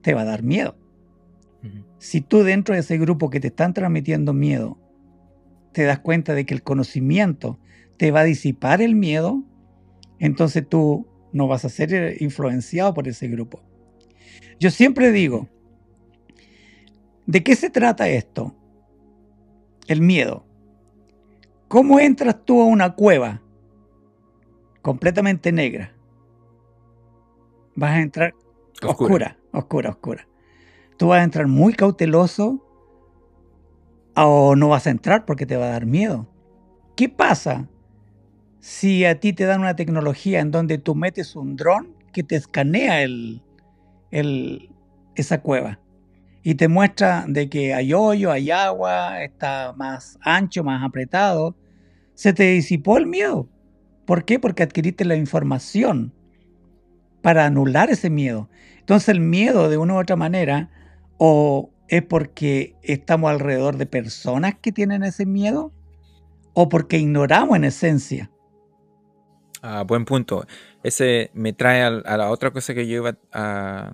[0.00, 0.76] te va a dar miedo.
[1.98, 4.78] Si tú dentro de ese grupo que te están transmitiendo miedo,
[5.72, 7.58] te das cuenta de que el conocimiento
[7.96, 9.44] te va a disipar el miedo,
[10.18, 13.62] entonces tú no vas a ser eh, influenciado por ese grupo.
[14.58, 15.48] Yo siempre digo,
[17.26, 18.54] ¿de qué se trata esto?
[19.86, 20.44] El miedo.
[21.68, 23.42] ¿Cómo entras tú a una cueva
[24.82, 25.94] completamente negra?
[27.74, 28.34] vas a entrar
[28.82, 29.36] oscura.
[29.52, 30.26] oscura, oscura,
[30.96, 32.64] Tú vas a entrar muy cauteloso
[34.14, 36.28] o no vas a entrar porque te va a dar miedo.
[36.96, 37.68] ¿Qué pasa
[38.60, 42.36] si a ti te dan una tecnología en donde tú metes un dron que te
[42.36, 43.42] escanea el,
[44.12, 45.80] esa cueva
[46.42, 51.56] y te muestra de que hay hoyo, hay agua, está más ancho, más apretado?
[52.14, 53.48] Se te disipó el miedo.
[54.06, 54.40] ¿Por qué?
[54.40, 56.12] Porque adquiriste la información
[57.22, 58.48] para anular ese miedo.
[58.80, 60.70] Entonces el miedo de una u otra manera
[61.16, 65.72] o es porque estamos alrededor de personas que tienen ese miedo
[66.54, 68.31] o porque ignoramos en esencia.
[69.64, 70.44] Ah, buen punto.
[70.82, 73.92] Ese me trae a, la otra cosa que yo iba a,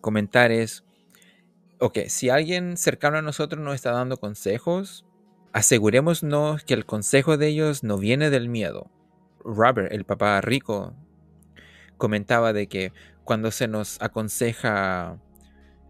[0.00, 0.84] comentar es,
[1.78, 5.06] ok, si alguien cercano a nosotros nos está dando consejos,
[5.52, 8.90] asegurémonos que el consejo de ellos no viene del miedo.
[9.44, 10.92] Robert, el papá rico,
[11.96, 15.20] comentaba de que cuando se nos aconseja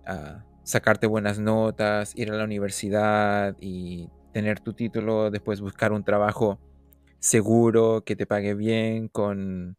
[0.04, 6.04] ah, sacarte buenas notas, ir a la universidad y tener tu título, después buscar un
[6.04, 6.58] trabajo
[7.20, 9.76] seguro, que te pague bien, con,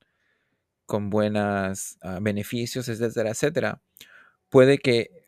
[0.85, 3.81] con buenos ah, beneficios, etcétera, etcétera,
[4.49, 5.27] puede que,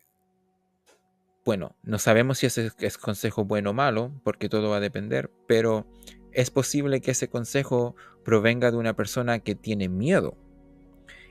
[1.44, 5.30] bueno, no sabemos si ese es consejo bueno o malo, porque todo va a depender,
[5.46, 5.86] pero
[6.32, 10.36] es posible que ese consejo provenga de una persona que tiene miedo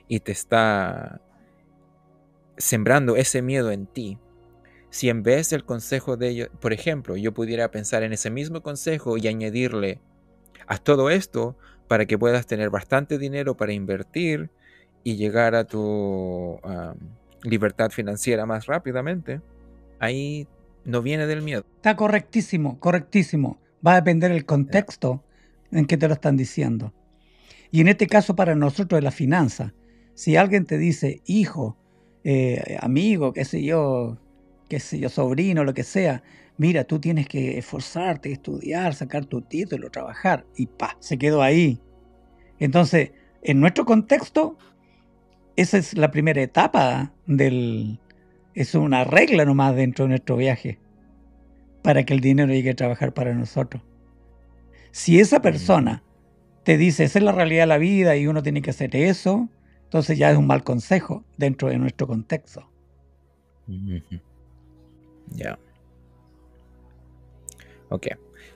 [0.07, 1.21] y te está
[2.57, 4.19] sembrando ese miedo en ti,
[4.89, 8.61] si en vez del consejo de ellos, por ejemplo, yo pudiera pensar en ese mismo
[8.61, 9.99] consejo y añadirle,
[10.67, 11.55] a todo esto
[11.87, 14.49] para que puedas tener bastante dinero para invertir
[15.03, 16.59] y llegar a tu
[17.43, 19.41] libertad financiera más rápidamente,
[19.99, 20.47] ahí
[20.85, 21.65] no viene del miedo.
[21.75, 23.59] Está correctísimo, correctísimo.
[23.85, 25.23] Va a depender el contexto
[25.71, 26.93] en que te lo están diciendo.
[27.71, 29.73] Y en este caso para nosotros es la finanza.
[30.13, 31.77] Si alguien te dice, hijo,
[32.23, 34.17] eh, amigo, qué sé yo,
[34.69, 36.23] qué sé yo, sobrino, lo que sea,
[36.57, 41.79] mira, tú tienes que esforzarte, estudiar, sacar tu título, trabajar, y pa, se quedó ahí.
[42.59, 43.11] Entonces,
[43.41, 44.57] en nuestro contexto,
[45.55, 47.99] esa es la primera etapa del...
[48.55, 50.79] Es una regla nomás dentro de nuestro viaje
[51.81, 53.83] para que el dinero llegue a trabajar para nosotros.
[54.91, 56.03] Si esa persona
[56.63, 59.49] te dice, esa es la realidad de la vida y uno tiene que hacer eso,
[59.85, 62.69] entonces ya es un mal consejo dentro de nuestro contexto.
[65.31, 65.57] Ya.
[67.93, 68.07] Ok.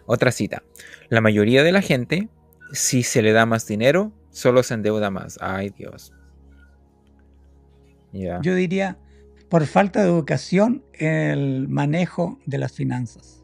[0.07, 0.63] Otra cita.
[1.09, 2.27] La mayoría de la gente,
[2.71, 5.37] si se le da más dinero, solo se endeuda más.
[5.41, 6.11] Ay, Dios.
[8.11, 8.97] Yo diría,
[9.47, 13.43] por falta de educación, el manejo de las finanzas.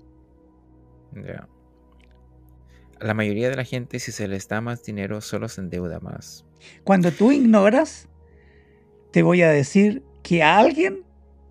[2.99, 6.43] La mayoría de la gente, si se les da más dinero, solo se endeuda más.
[6.83, 8.07] Cuando tú ignoras,
[9.11, 11.03] te voy a decir que alguien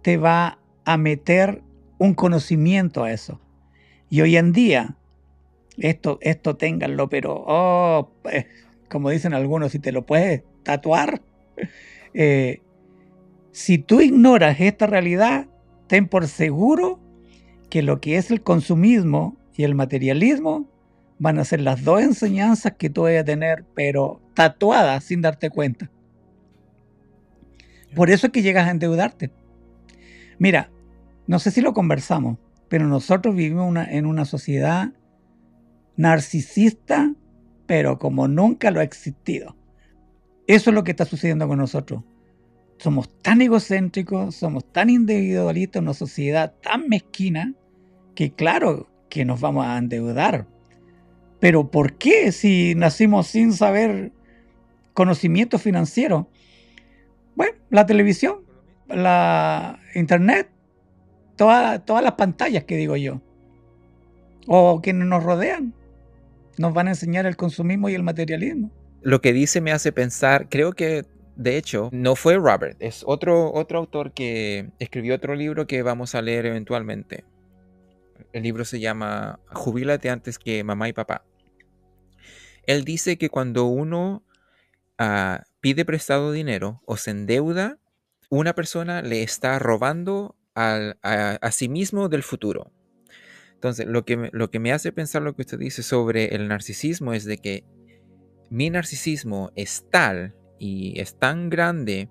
[0.02, 1.62] te va a meter
[1.98, 3.40] un conocimiento a eso.
[4.12, 4.94] Y hoy en día,
[5.78, 8.46] esto, esto ténganlo, pero, oh, eh,
[8.90, 11.22] como dicen algunos, si te lo puedes tatuar,
[12.12, 12.60] eh,
[13.52, 15.46] si tú ignoras esta realidad,
[15.86, 17.00] ten por seguro
[17.70, 20.68] que lo que es el consumismo y el materialismo
[21.18, 25.48] van a ser las dos enseñanzas que tú vas a tener, pero tatuadas sin darte
[25.48, 25.90] cuenta.
[27.96, 29.30] Por eso es que llegas a endeudarte.
[30.38, 30.70] Mira,
[31.26, 32.36] no sé si lo conversamos,
[32.72, 34.94] pero nosotros vivimos en una sociedad
[35.96, 37.12] narcisista,
[37.66, 39.58] pero como nunca lo ha existido.
[40.46, 42.02] Eso es lo que está sucediendo con nosotros.
[42.78, 47.52] Somos tan egocéntricos, somos tan individualistas, una sociedad tan mezquina,
[48.14, 50.48] que claro que nos vamos a endeudar.
[51.40, 54.12] Pero ¿por qué si nacimos sin saber
[54.94, 56.30] conocimiento financiero?
[57.36, 58.36] Bueno, la televisión,
[58.88, 60.48] la internet,
[61.36, 63.20] todas las pantallas que digo yo,
[64.46, 65.74] o quienes nos rodean,
[66.58, 68.70] nos van a enseñar el consumismo y el materialismo.
[69.02, 71.04] Lo que dice me hace pensar, creo que
[71.36, 76.14] de hecho no fue Robert, es otro, otro autor que escribió otro libro que vamos
[76.14, 77.24] a leer eventualmente.
[78.32, 81.24] El libro se llama Jubílate antes que mamá y papá.
[82.66, 84.22] Él dice que cuando uno
[84.98, 87.78] ah, pide prestado dinero o se endeuda,
[88.30, 92.72] una persona le está robando a, sí mismo del futuro.
[93.54, 97.12] Entonces, lo que, lo que me hace pensar lo que usted dice sobre el narcisismo
[97.12, 97.64] es de que
[98.50, 102.08] mi narcisismo es tal y es tan grande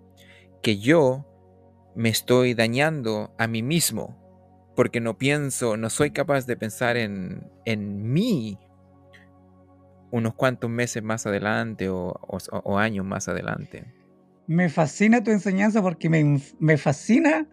[0.64, 1.28] que yo
[1.96, 4.22] me estoy dañando a mí mismo
[4.76, 8.58] porque no pienso, no soy capaz de pensar en, en mí
[10.12, 12.14] unos cuantos meses más adelante o,
[12.78, 13.86] años más adelante.
[14.48, 17.48] Me fascina tu enseñanza porque me, me fascina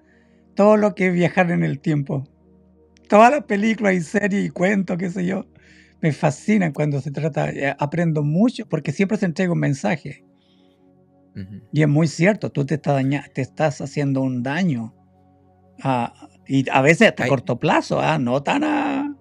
[0.59, 2.25] todo lo que es viajar en el tiempo.
[3.09, 5.47] Todas las películas y series y cuentos, qué sé yo,
[6.01, 10.25] me fascinan cuando se trata, eh, aprendo mucho porque siempre se entrega un mensaje.
[11.73, 13.01] Y es muy cierto, tú te estás,
[13.33, 14.97] te estás haciendo un daño.
[16.49, 18.19] y a veces a corto plazo, ¿ah?
[18.19, 19.17] no tan a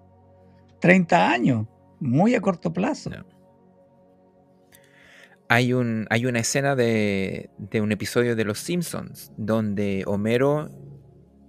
[0.80, 1.68] 30 años,
[2.00, 3.12] muy a corto plazo.
[5.48, 10.87] Hay, un, hay una escena de, de un episodio de Los Simpsons donde Homero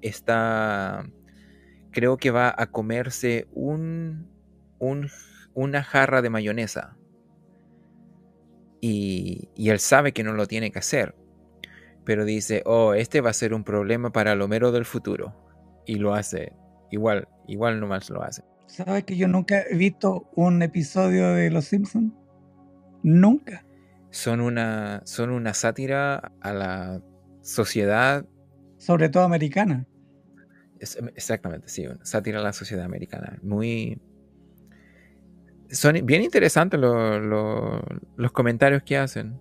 [0.01, 1.09] está,
[1.91, 4.27] creo que va a comerse un,
[4.79, 6.97] una jarra de mayonesa.
[8.81, 11.15] Y, y, él sabe que no lo tiene que hacer.
[12.05, 15.35] Pero dice, oh, este va a ser un problema para el Homero del futuro.
[15.85, 16.53] Y lo hace.
[16.91, 18.43] Igual, igual nomás lo hace.
[18.67, 22.13] ¿Sabes que yo nunca he visto un episodio de Los Simpsons?
[23.03, 23.65] Nunca.
[24.11, 27.01] Son una, son una sátira a la
[27.41, 28.25] sociedad.
[28.77, 29.87] Sobre todo americana.
[30.79, 33.37] Em, exactamente, sí, sátira a la sociedad americana.
[33.41, 34.01] Muy.
[35.69, 39.39] Son bien interesantes los comentarios que hacen.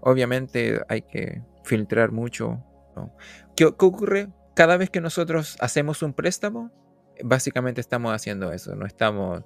[0.00, 2.62] obviamente hay que filtrar mucho.
[3.56, 4.28] ¿Qué, ocurre?
[4.54, 6.70] Cada vez que nosotros hacemos un préstamo,
[7.24, 8.76] básicamente estamos haciendo eso.
[8.76, 9.42] No estamos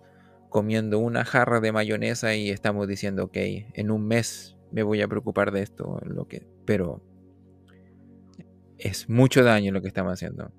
[0.50, 5.08] comiendo una jarra de mayonesa y estamos diciendo, ok, en un mes me voy a
[5.08, 7.02] preocupar de esto, lo que, pero
[8.78, 10.52] es mucho daño lo que estamos haciendo.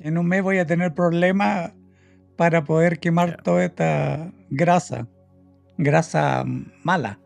[0.00, 1.72] En un mes voy a tener problemas
[2.36, 5.06] para poder quemar toda esta grasa,
[5.78, 6.44] grasa
[6.82, 7.20] mala.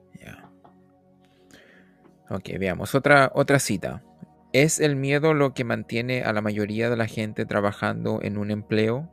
[2.31, 2.95] Ok, veamos.
[2.95, 4.05] Otra, otra cita.
[4.53, 8.51] ¿Es el miedo lo que mantiene a la mayoría de la gente trabajando en un
[8.51, 9.11] empleo?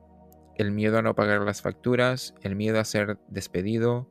[0.58, 4.10] El miedo a no pagar las facturas, el miedo a ser despedido,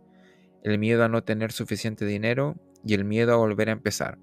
[0.63, 4.19] el miedo a no tener suficiente dinero y el miedo a volver a empezar.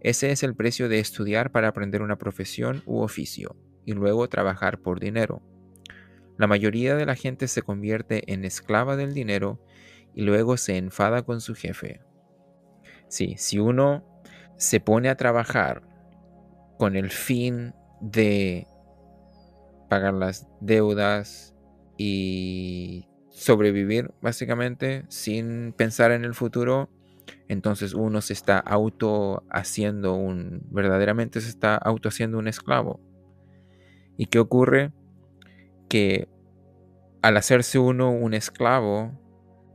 [0.00, 4.78] Ese es el precio de estudiar para aprender una profesión u oficio y luego trabajar
[4.78, 5.42] por dinero.
[6.38, 9.60] La mayoría de la gente se convierte en esclava del dinero
[10.14, 12.00] y luego se enfada con su jefe.
[13.08, 14.04] Sí, si uno
[14.56, 15.82] se pone a trabajar
[16.78, 18.66] con el fin de
[19.88, 21.54] pagar las deudas
[21.98, 26.90] y sobrevivir básicamente sin pensar en el futuro,
[27.48, 33.00] entonces uno se está auto haciendo un, verdaderamente se está auto haciendo un esclavo.
[34.16, 34.92] ¿Y qué ocurre?
[35.88, 36.28] Que
[37.22, 39.18] al hacerse uno un esclavo,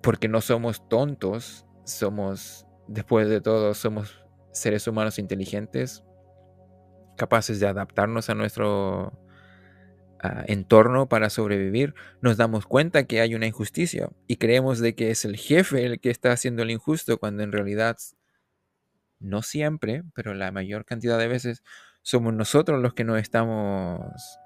[0.04, 6.04] porque no somos tontos, somos, después de todo, somos seres humanos inteligentes,
[7.16, 9.14] capaces de adaptarnos a nuestro
[10.48, 15.26] entorno para sobrevivir, nos damos cuenta que hay una injusticia y creemos de que es
[15.26, 17.98] el jefe el que está haciendo el injusto, cuando en realidad
[19.20, 21.64] no siempre, pero la mayor cantidad de veces
[22.08, 24.40] somos nosotros los que no estamos,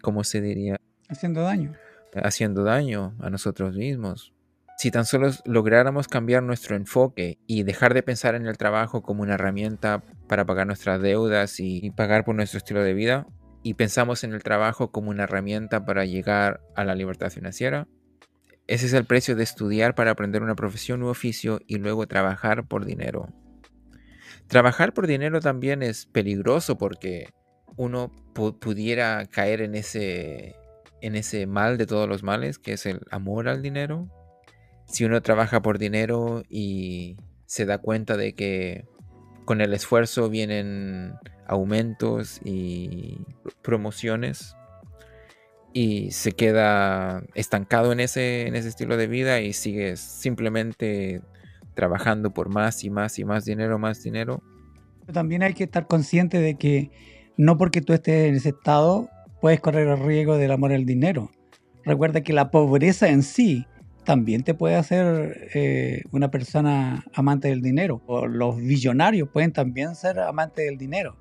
[0.00, 0.80] ¿cómo se diría?
[1.10, 1.74] Haciendo daño.
[2.14, 4.32] Haciendo daño a nosotros mismos.
[4.78, 9.20] Si tan solo lográramos cambiar nuestro enfoque y dejar de pensar en el trabajo como
[9.24, 13.26] una herramienta para pagar nuestras deudas y pagar por nuestro estilo de vida,
[13.62, 17.86] y pensamos en el trabajo como una herramienta para llegar a la libertad financiera,
[18.66, 22.66] ese es el precio de estudiar para aprender una profesión u oficio y luego trabajar
[22.66, 23.28] por dinero.
[24.48, 27.28] Trabajar por dinero también es peligroso porque
[27.76, 30.56] uno pudiera caer en ese,
[31.00, 34.08] en ese mal de todos los males, que es el amor al dinero.
[34.86, 37.16] Si uno trabaja por dinero y
[37.46, 38.86] se da cuenta de que
[39.44, 41.14] con el esfuerzo vienen
[41.46, 43.18] aumentos y
[43.62, 44.56] promociones
[45.72, 51.22] y se queda estancado en ese, en ese estilo de vida y sigue simplemente
[51.74, 54.42] trabajando por más y más y más dinero, más dinero.
[55.12, 56.90] También hay que estar consciente de que
[57.36, 59.08] no porque tú estés en ese estado
[59.40, 61.30] puedes correr el riesgo del amor al dinero.
[61.84, 63.66] Recuerda que la pobreza en sí
[64.04, 68.02] también te puede hacer eh, una persona amante del dinero.
[68.06, 71.16] O los billonarios pueden también ser amantes del dinero.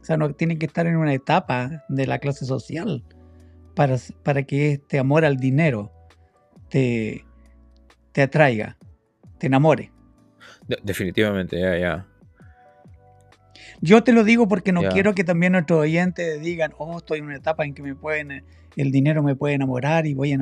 [0.00, 3.02] O sea, no tienen que estar en una etapa de la clase social
[3.74, 5.90] para, para que este amor al dinero
[6.68, 7.24] te,
[8.12, 8.76] te atraiga,
[9.38, 9.93] te enamore.
[10.82, 12.06] Definitivamente, ya, ya.
[13.80, 17.26] Yo te lo digo porque no quiero que también nuestros oyentes digan, oh, estoy en
[17.26, 18.44] una etapa en que me pueden,
[18.76, 20.38] el dinero me puede enamorar y voy a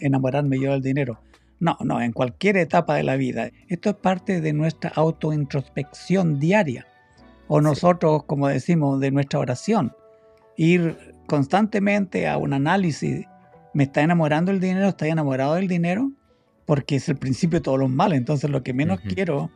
[0.00, 1.20] enamorarme yo del dinero.
[1.60, 3.50] No, no, en cualquier etapa de la vida.
[3.68, 6.86] Esto es parte de nuestra autointrospección diaria
[7.48, 9.94] o nosotros, como decimos, de nuestra oración.
[10.56, 13.26] Ir constantemente a un análisis,
[13.72, 14.88] ¿me está enamorando el dinero?
[14.88, 16.10] ¿Estoy enamorado del dinero?
[16.66, 18.18] Porque es el principio de todos los males.
[18.18, 19.50] Entonces lo que menos quiero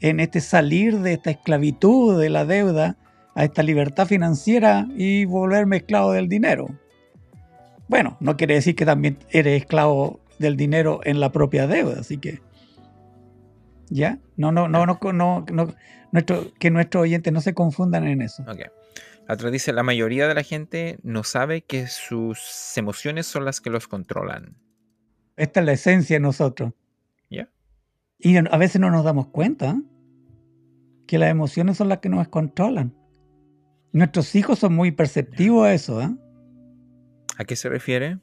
[0.00, 2.96] en este salir de esta esclavitud de la deuda
[3.34, 6.68] a esta libertad financiera y volverme esclavo del dinero.
[7.88, 12.18] Bueno, no quiere decir que también eres esclavo del dinero en la propia deuda, así
[12.18, 12.40] que
[13.90, 14.18] ¿ya?
[14.36, 15.74] No, no, no, no, no, no,
[16.12, 18.42] nuestro, que nuestros oyentes no se confundan en eso.
[18.42, 18.70] Ok.
[19.26, 23.60] La otra dice, la mayoría de la gente no sabe que sus emociones son las
[23.60, 24.56] que los controlan.
[25.38, 26.72] Esta es la esencia de nosotros.
[28.20, 29.80] Y a veces no nos damos cuenta
[31.06, 32.92] que las emociones son las que nos controlan.
[33.92, 36.02] Nuestros hijos son muy perceptivos a eso.
[36.02, 36.10] ¿eh?
[37.36, 38.18] ¿A qué se refiere?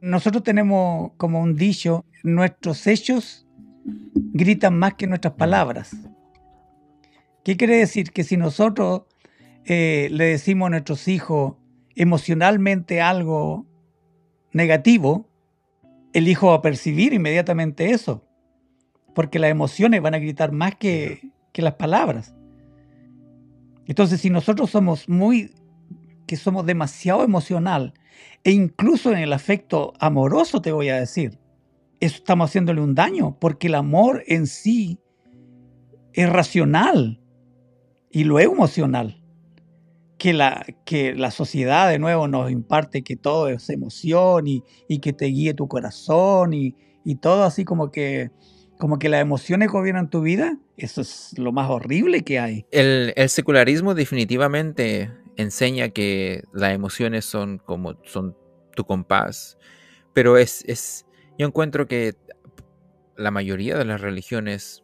[0.00, 3.46] Nosotros tenemos como un dicho, nuestros hechos
[3.84, 5.96] gritan más que nuestras palabras.
[7.44, 8.10] ¿Qué quiere decir?
[8.10, 9.02] Que si nosotros
[9.64, 11.54] eh, le decimos a nuestros hijos
[11.94, 13.66] emocionalmente algo
[14.52, 15.28] negativo,
[16.16, 18.24] el hijo va a percibir inmediatamente eso,
[19.14, 22.34] porque las emociones van a gritar más que, que las palabras.
[23.84, 25.52] Entonces, si nosotros somos muy,
[26.26, 27.92] que somos demasiado emocional,
[28.44, 31.38] e incluso en el afecto amoroso, te voy a decir,
[32.00, 34.98] eso estamos haciéndole un daño, porque el amor en sí
[36.14, 37.20] es racional
[38.10, 39.22] y lo es emocional.
[40.18, 44.62] Que la, que la sociedad de nuevo nos imparte que todo es emoción y,
[45.00, 46.74] que te guíe tu corazón y,
[47.20, 48.30] todo así como que,
[48.78, 52.66] como que las emociones gobiernan tu vida, eso es lo más horrible que hay.
[52.70, 58.36] El, secularismo definitivamente enseña que las emociones son como son
[58.74, 59.58] tu compás,
[60.14, 61.06] pero es, es
[61.38, 62.14] yo encuentro que
[63.16, 64.82] la mayoría de las religiones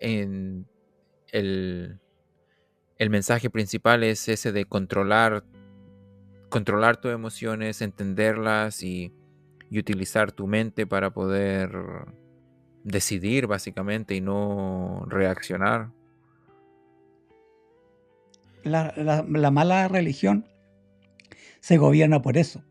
[0.00, 0.66] en
[1.32, 2.00] el
[2.98, 5.44] el mensaje principal es ese de controlar,
[6.48, 9.12] controlar tus emociones, entenderlas y,
[9.76, 11.72] utilizar tu mente para poder
[12.84, 15.90] decidir básicamente y no reaccionar.
[18.62, 20.46] La, mala religión
[21.58, 22.62] se gobierna por eso.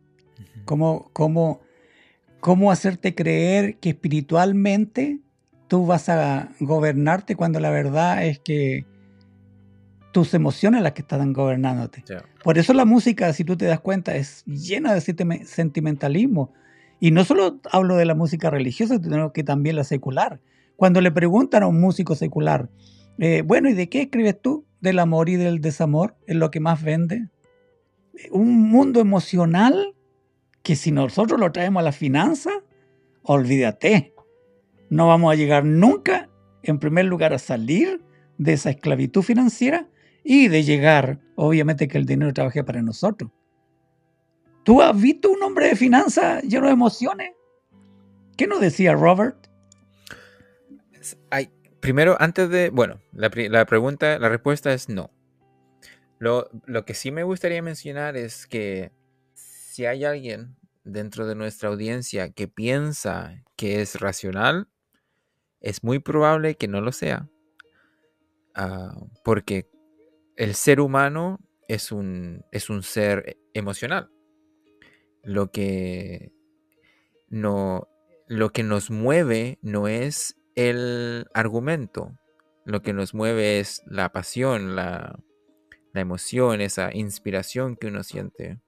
[0.63, 1.59] ¿Cómo, cómo,
[2.39, 5.19] ¿Cómo hacerte creer que espiritualmente
[5.67, 8.85] tú vas a gobernarte cuando la verdad es que
[10.13, 12.05] tus emociones las que están gobernándote.
[12.43, 16.53] Por eso la música, si tú te das cuenta, es llena de sentimentalismo.
[17.01, 20.39] Y no solo hablo de la música religiosa, sino que también la secular.
[20.77, 22.69] Cuando le preguntan a un músico secular,
[23.19, 24.65] eh, bueno, ¿y de qué escribes tú?
[24.79, 26.15] ¿Del amor y del desamor?
[26.27, 27.27] ¿Es lo que más vende?
[28.31, 29.95] un mundo emocional
[30.61, 32.51] que si nosotros lo traemos a la finanza,
[33.23, 34.13] olvídate,
[34.89, 36.29] no vamos a llegar nunca,
[36.61, 38.01] en primer lugar, a salir
[38.37, 39.89] de esa esclavitud financiera
[40.23, 43.31] y de llegar, obviamente, que el dinero trabaje para nosotros.
[44.63, 47.31] ¿Tú has visto un hombre de finanzas lleno de emociones?
[48.37, 49.47] ¿Qué nos decía Robert?
[51.29, 51.49] Hay,
[51.81, 55.11] primero, antes de, bueno, la, la pregunta, la respuesta es no.
[56.19, 58.93] Lo, lo, que sí me gustaría mencionar es que
[59.33, 60.55] si hay alguien
[60.85, 64.69] dentro de nuestra audiencia que piensa que es racional,
[65.59, 67.29] es muy probable que no lo sea.
[68.55, 69.69] Ah, porque
[70.35, 74.09] el ser humano es un, es un ser emocional.
[75.23, 76.31] Lo que,
[77.29, 77.87] no,
[78.27, 82.17] lo que nos mueve no es el argumento.
[82.65, 85.19] Lo que nos mueve es la pasión, la,
[85.93, 88.59] la emoción, esa inspiración que uno siente.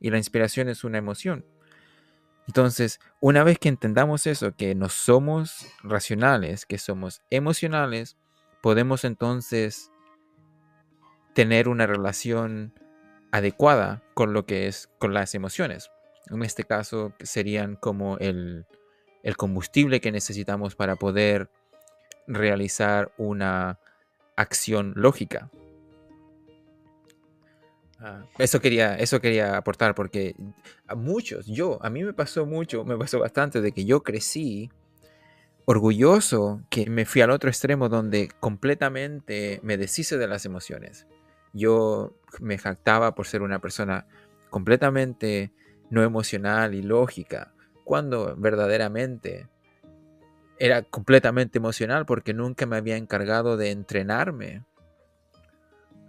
[0.00, 1.46] Y la inspiración es una emoción.
[2.46, 8.16] Entonces, una vez que entendamos eso, que no somos racionales, que somos emocionales,
[8.62, 9.90] podemos entonces
[11.36, 12.72] tener una relación
[13.30, 15.90] adecuada con lo que es con las emociones.
[16.30, 18.64] En este caso serían como el,
[19.22, 21.50] el combustible que necesitamos para poder
[22.26, 23.78] realizar una
[24.34, 25.50] acción lógica.
[28.00, 30.34] Ah, eso quería, eso quería aportar porque
[30.86, 34.70] a muchos, yo, a mí me pasó mucho, me pasó bastante de que yo crecí
[35.66, 41.06] orgulloso que me fui al otro extremo donde completamente me deshice de las emociones
[41.56, 44.06] yo me jactaba por ser una persona
[44.50, 45.52] completamente
[45.90, 47.52] no emocional y lógica,
[47.84, 49.48] cuando verdaderamente
[50.58, 54.64] era completamente emocional porque nunca me había encargado de entrenarme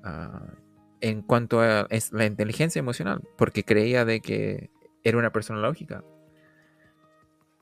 [0.03, 0.53] ah,
[1.01, 4.71] en cuanto a la inteligencia emocional, porque creía de que
[5.03, 6.03] era una persona lógica.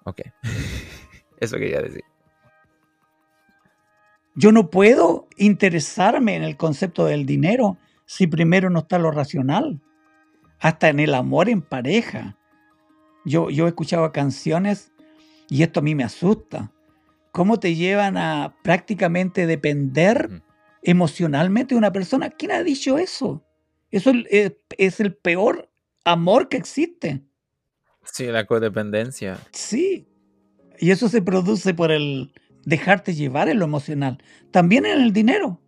[0.03, 0.21] Ok,
[1.39, 2.03] eso quería decir.
[4.35, 9.81] Yo no puedo interesarme en el concepto del dinero si primero no está lo racional.
[10.59, 12.37] Hasta en el amor en pareja.
[13.23, 14.91] Yo, yo he escuchado canciones
[15.49, 16.71] y esto a mí me asusta.
[17.31, 20.43] ¿Cómo te llevan a prácticamente depender
[20.83, 22.29] emocionalmente de una persona?
[22.29, 23.43] ¿Quién ha dicho eso?
[23.91, 25.69] Eso es, es el peor
[26.03, 27.23] amor que existe.
[28.03, 29.39] Sí, la codependencia.
[29.51, 30.07] Sí.
[30.79, 32.31] Y eso se produce por el,
[32.65, 34.17] dejarte llevar en lo emocional,
[34.51, 35.61] también en el dinero.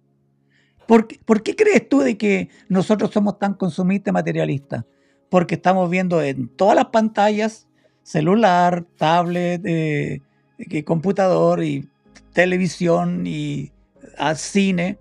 [0.87, 1.07] ¿Por
[1.43, 4.85] qué, crees tú de que nosotros somos tan consumistas materialistas?
[5.29, 7.67] Porque estamos viendo en todas las pantallas,
[8.03, 10.21] celular, tablet, eh,
[10.85, 11.89] computador y
[12.31, 13.73] televisión y
[14.35, 14.97] cine.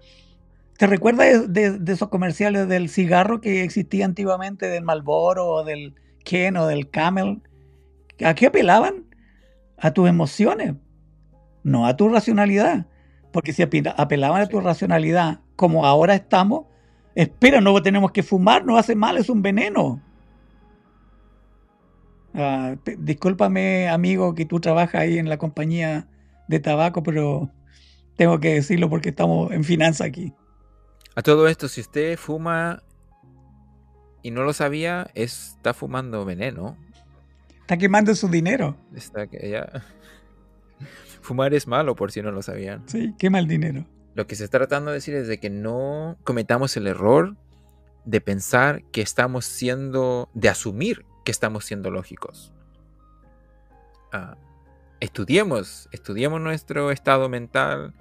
[0.77, 5.95] ¿Te recuerdas de, esos comerciales del cigarro que existía antiguamente, del Marlboro o del
[6.25, 7.43] Ken o del Camel?
[8.25, 9.05] ¿A qué apelaban?
[9.79, 10.75] A tus emociones
[11.67, 12.87] no a tu racionalidad.
[13.33, 16.67] Porque si apelaban a tu racionalidad, como ahora estamos,
[17.17, 20.01] espera, no tenemos que fumar, no hace mal, es un veneno.
[22.35, 26.07] Ah, discúlpame, amigo, que tú trabajas ahí en la compañía
[26.47, 27.51] de tabaco, pero
[28.17, 30.33] tengo que decirlo porque estamos en finanza aquí.
[31.17, 32.85] A todo esto, si usted fuma
[34.23, 36.77] y no lo sabía, está fumando veneno.
[37.63, 38.77] Está quemando su dinero.
[38.95, 39.83] Está que ya.
[41.27, 42.89] Fumar es malo, por si no lo sabían.
[42.89, 43.85] Sí, quema el dinero.
[44.15, 47.37] Lo que se está tratando de decir es de que no cometamos el error
[48.05, 52.53] de pensar que estamos siendo, de asumir que estamos siendo lógicos.
[54.13, 54.37] Ah,
[55.01, 57.93] estudiemos, estudiemos nuestro estado mental,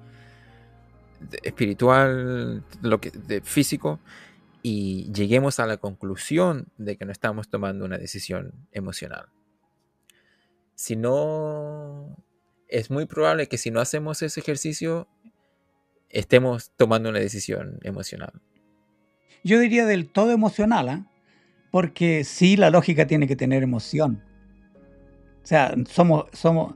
[1.41, 3.99] espiritual, lo que, de, físico,
[4.61, 9.29] y lleguemos a la conclusión de que no estamos tomando una decisión emocional.
[10.75, 12.23] Si no
[12.67, 15.07] es muy probable que si no hacemos ese ejercicio,
[16.09, 18.41] estemos tomando una decisión emocional.
[19.43, 21.11] Yo diría del todo emocional, ¿ah?
[21.71, 24.23] porque sí, la lógica tiene que tener emoción.
[25.43, 26.75] O sea, somos, somos,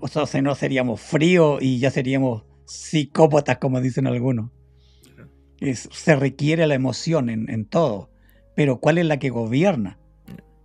[0.00, 4.50] o sea, no seríamos fríos y ya seríamos psicópatas, como dicen algunos.
[5.60, 8.10] se requiere la emoción en, en todo,
[8.56, 9.98] pero ¿cuál es la que gobierna?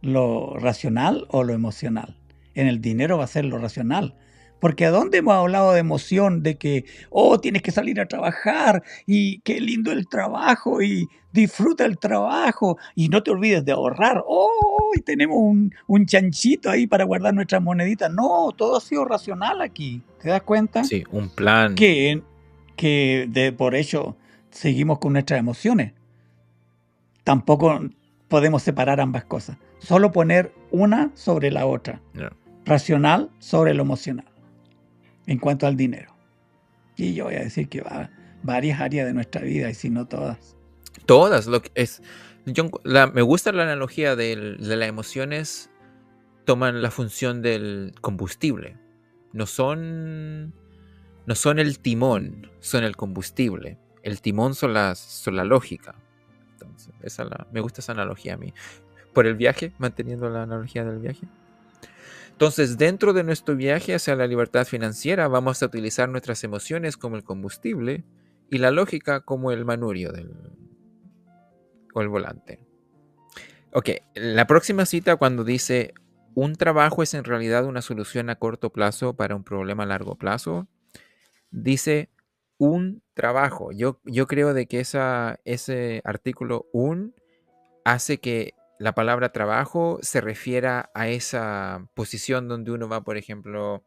[0.01, 2.20] ¿Lo racional o lo emocional?
[2.53, 4.16] En el dinero va a ser lo racional,
[4.59, 8.83] porque a dónde hemos hablado de emoción, de que, oh, tienes que salir a trabajar
[9.05, 14.23] y qué lindo el trabajo y disfruta el trabajo y no te olvides de ahorrar.
[14.25, 18.11] Oh, y tenemos un, chanchito ahí para guardar nuestras moneditas.
[18.11, 20.01] No, todo ha sido racional aquí.
[20.21, 20.83] ¿Te das cuenta?
[20.83, 21.75] Sí, un plan.
[21.75, 22.23] Que,
[22.75, 24.15] que de, por hecho
[24.49, 25.93] seguimos con nuestras emociones.
[27.23, 27.81] tampoco
[28.27, 29.57] podemos separar ambas cosas.
[29.79, 32.01] Solo poner una sobre la otra.
[32.65, 34.25] Racional sobre lo emocional.
[35.28, 36.15] En cuanto al dinero.
[36.95, 38.09] Y yo voy a decir que va
[38.43, 40.55] varias áreas de nuestra vida, y si no todas.
[41.05, 42.01] Todas, lo que es.
[42.45, 45.69] yo la- me gusta la analogía de las emociones
[46.45, 48.78] toman la función del combustible.
[49.34, 50.53] No son.
[51.26, 53.80] No son el timón, son el combustible.
[54.03, 55.95] El timón son, las, son la lógica.
[56.51, 56.93] Entonces,
[57.51, 58.53] me gusta esa analogía a mí.
[59.11, 61.28] Por el viaje, manteniendo la analogía del viaje.
[62.36, 67.15] Entonces, dentro de nuestro viaje hacia la libertad financiera, vamos a utilizar nuestras emociones como
[67.15, 68.03] el combustible
[68.51, 70.33] y la lógica como el manurio del,
[71.93, 72.59] o el volante.
[73.71, 75.93] Ok, la próxima cita cuando dice
[76.33, 80.15] un trabajo es en realidad una solución a corto plazo para un problema a largo
[80.15, 80.67] plazo,
[81.51, 82.09] dice
[82.57, 83.71] un trabajo.
[83.71, 87.15] Yo, yo creo de que ese artículo un
[87.86, 93.84] hace que la palabra trabajo se refiera a esa posición donde uno va, por ejemplo,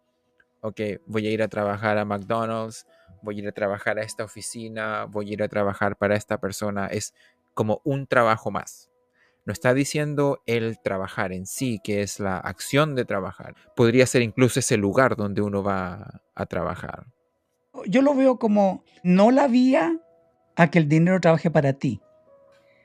[0.60, 2.86] ok, voy a ir a trabajar a McDonald's,
[3.22, 6.38] voy a ir a trabajar a esta oficina, voy a ir a trabajar para esta
[6.38, 6.86] persona.
[6.86, 7.14] Es
[7.54, 8.90] como un trabajo más.
[9.44, 13.54] No está diciendo el trabajar en sí, que es la acción de trabajar.
[13.74, 17.06] Podría ser incluso ese lugar donde uno va a trabajar.
[17.86, 19.98] Yo lo veo como no la vía
[20.56, 22.02] a que el dinero trabaje para ti,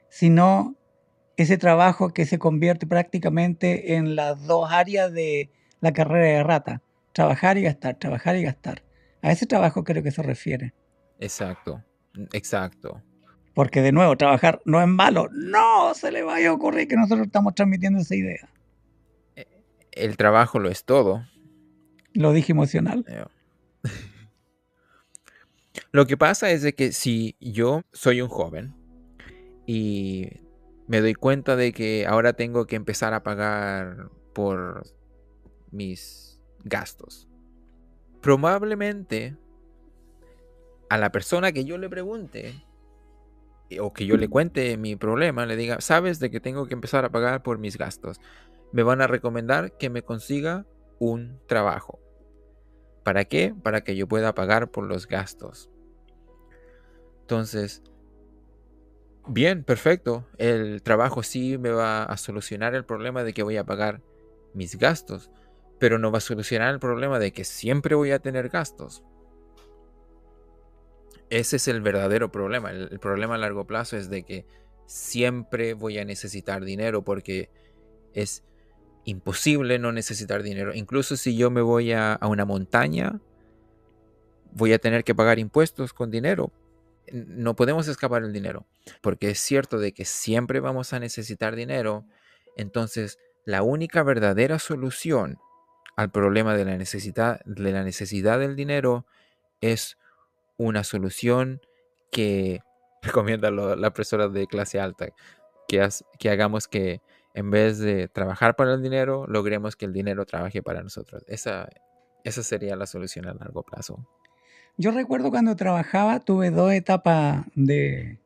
[0.09, 0.75] sino
[1.37, 5.49] ese trabajo que se convierte prácticamente en las dos áreas de
[5.81, 6.81] la carrera de rata.
[7.13, 8.83] Trabajar y gastar, trabajar y gastar.
[9.21, 10.73] A ese trabajo creo que se refiere.
[11.19, 11.83] Exacto,
[12.33, 13.01] exacto.
[13.53, 15.29] Porque de nuevo, trabajar no es malo.
[15.31, 18.49] No se le vaya a ocurrir que nosotros estamos transmitiendo esa idea.
[19.91, 21.23] El trabajo lo es todo.
[22.13, 23.05] Lo dije emocional.
[23.07, 23.23] Eh,
[25.91, 28.73] Lo que pasa es de que si yo soy un joven
[29.67, 30.42] y
[30.87, 34.83] me doy cuenta de que ahora tengo que empezar a pagar por
[35.71, 37.27] mis gastos,
[38.21, 39.37] probablemente
[40.89, 42.53] a la persona que yo le pregunte
[43.69, 46.73] eh, o que yo le cuente mi problema, le diga, sabes de que tengo que
[46.73, 48.19] empezar a pagar por mis gastos,
[48.71, 50.65] me van a recomendar que me consiga
[50.99, 51.99] un trabajo.
[53.03, 53.53] ¿Para qué?
[53.61, 55.69] Para que yo pueda pagar por los gastos.
[57.21, 57.83] Entonces,
[59.27, 60.25] bien, perfecto.
[60.37, 64.01] El trabajo sí me va a solucionar el problema de que voy a pagar
[64.53, 65.31] mis gastos,
[65.79, 69.03] pero no va a solucionar el problema de que siempre voy a tener gastos.
[71.29, 72.71] Ese es el verdadero problema.
[72.71, 74.45] El, problema a largo plazo es de que
[74.85, 77.49] siempre voy a necesitar dinero porque
[78.13, 78.43] es
[79.05, 80.73] imposible no necesitar dinero.
[80.73, 83.19] Incluso si yo me voy a una montaña,
[84.51, 86.51] voy a tener que pagar impuestos con dinero.
[87.11, 88.65] No podemos escapar del dinero,
[89.01, 92.05] porque es cierto de que siempre vamos a necesitar dinero.
[92.55, 95.37] Entonces, la única verdadera solución
[95.95, 99.05] al problema de la necesidad, de la necesidad del dinero
[99.61, 99.97] es
[100.57, 101.61] una solución
[102.11, 102.61] que
[103.01, 105.07] recomienda la persona de clase alta,
[105.67, 107.01] que, hagamos que
[107.33, 111.23] en vez de trabajar para el dinero, logremos que el dinero trabaje para nosotros.
[111.27, 111.67] Esa
[112.23, 114.07] sería la solución a largo plazo.
[114.75, 118.17] Yo recuerdo cuando trabajaba, tuve dos etapas de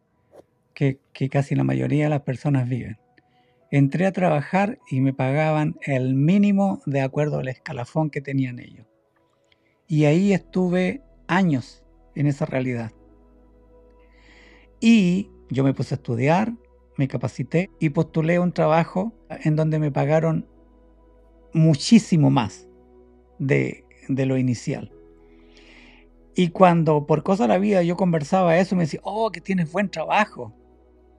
[0.74, 0.98] que,
[1.30, 2.98] casi la mayoría de las personas viven.
[3.70, 8.88] Entré a trabajar y me pagaban el mínimo de acuerdo al escalafón que tenían ellos.
[9.88, 11.84] Y ahí estuve años
[12.16, 12.94] en esa realidad.
[14.80, 16.54] Y yo me puse a estudiar,
[16.96, 20.48] me capacité y postulé un trabajo en donde me pagaron
[21.54, 22.70] muchísimo más
[23.38, 24.97] de lo inicial.
[26.40, 29.72] Y cuando por cosa de la vida yo conversaba eso, me decía, oh, que tienes
[29.72, 30.54] buen trabajo.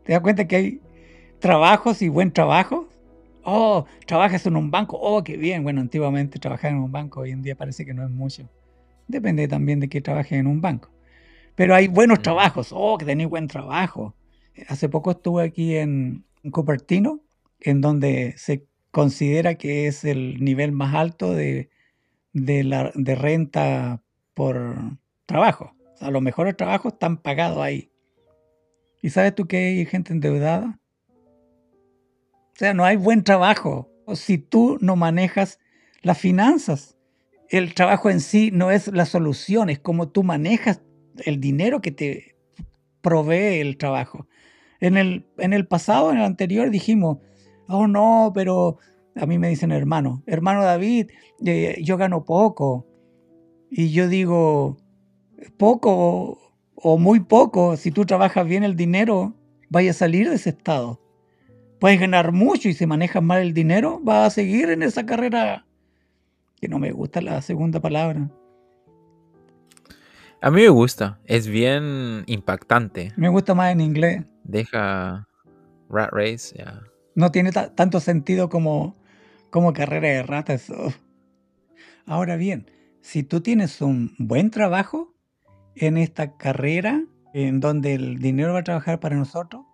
[0.05, 0.81] ¿Te das cuenta que hay
[1.41, 2.89] trabajos y buen trabajo?
[3.43, 4.97] Oh, trabajas en un banco.
[4.97, 5.65] Oh, qué bien.
[5.65, 8.49] Bueno, antiguamente trabajar en un banco, hoy en día parece que no es mucho.
[9.09, 10.89] Depende también de que trabajes en un banco.
[11.57, 12.69] Pero hay buenos trabajos.
[12.71, 14.15] Oh, que tenés buen trabajo.
[14.69, 17.23] Hace poco estuve aquí en Cupertino,
[17.59, 21.71] en donde se considera que es el nivel más alto de,
[22.33, 24.01] de, la, de renta
[24.35, 24.97] por
[25.29, 25.73] trabajo.
[25.95, 27.93] O sea, los mejores trabajos están pagados ahí.
[29.01, 30.81] ¿Y sabes tú que hay gente endeudada?
[31.11, 35.61] O sea, no hay buen trabajo si tú no manejas
[36.03, 36.97] las finanzas.
[37.49, 40.83] El trabajo en sí no es la solución, es como tú manejas
[41.25, 42.37] el dinero que te
[43.01, 44.27] provee el trabajo.
[44.81, 47.19] En el, en el pasado, en el anterior, dijimos,
[47.69, 48.79] oh no, pero
[49.15, 51.11] a mí me dicen hermano, hermano David,
[51.45, 52.87] eh, yo gano poco.
[53.71, 54.79] Y yo digo,
[55.57, 56.39] poco
[56.75, 59.35] o muy poco, si tú trabajas bien el dinero,
[59.69, 61.01] vaya a salir de ese estado.
[61.81, 65.65] Puedes ganar mucho y si manejas mal el dinero, vas a seguir en esa carrera
[66.61, 68.31] que no me gusta la segunda palabra.
[70.41, 73.13] A mí me gusta, es bien impactante.
[73.17, 74.25] Me gusta más en inglés.
[74.45, 75.27] Deja
[75.89, 76.83] Rat Race, ya.
[77.15, 78.97] No tiene tanto sentido como,
[79.51, 80.73] como carrera de ratas.
[82.07, 82.71] Ahora bien,
[83.01, 85.18] si tú tienes un buen trabajo
[85.81, 87.03] en esta carrera,
[87.35, 89.65] en donde el dinero va a trabajar para nosotros,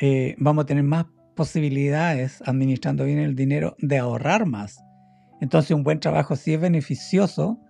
[0.00, 4.82] eh, vamos a tener más posibilidades administrando bien el dinero de ahorrar más.
[5.40, 7.60] Entonces un buen trabajo sí es beneficioso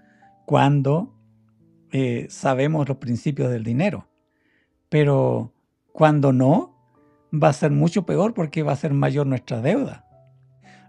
[0.47, 1.15] cuando
[1.93, 4.09] eh, sabemos los principios del dinero.
[4.89, 5.55] Pero
[5.93, 6.79] cuando no,
[7.33, 10.05] va a ser mucho peor porque va a ser mayor nuestra deuda.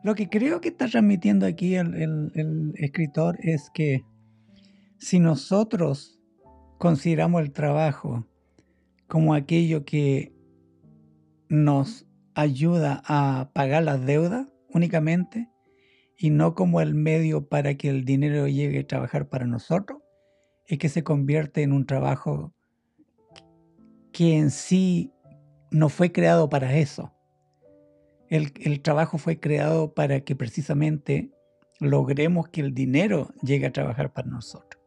[0.04, 4.06] Lo que creo que está transmitiendo aquí el, escritor es que
[4.98, 6.19] si nosotros
[6.80, 8.26] consideramos el trabajo
[9.08, 10.34] como aquello que
[11.50, 15.50] nos ayuda a pagar las deudas únicamente
[16.18, 20.00] y no como el medio para que el dinero llegue a trabajar para nosotros,
[20.68, 22.54] es que se convierte en un trabajo
[24.14, 25.12] que en sí
[25.72, 27.14] no fue creado para eso.
[28.30, 31.32] El, trabajo fue creado para que precisamente
[31.80, 34.82] logremos que el dinero llegue a trabajar para nosotros.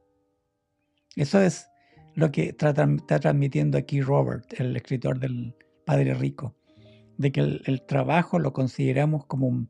[1.16, 1.71] Eso es
[2.14, 5.54] lo que está, transmitiendo aquí Robert, el escritor del
[5.84, 6.54] Padre Rico,
[7.18, 9.66] de que el, trabajo lo consideramos como,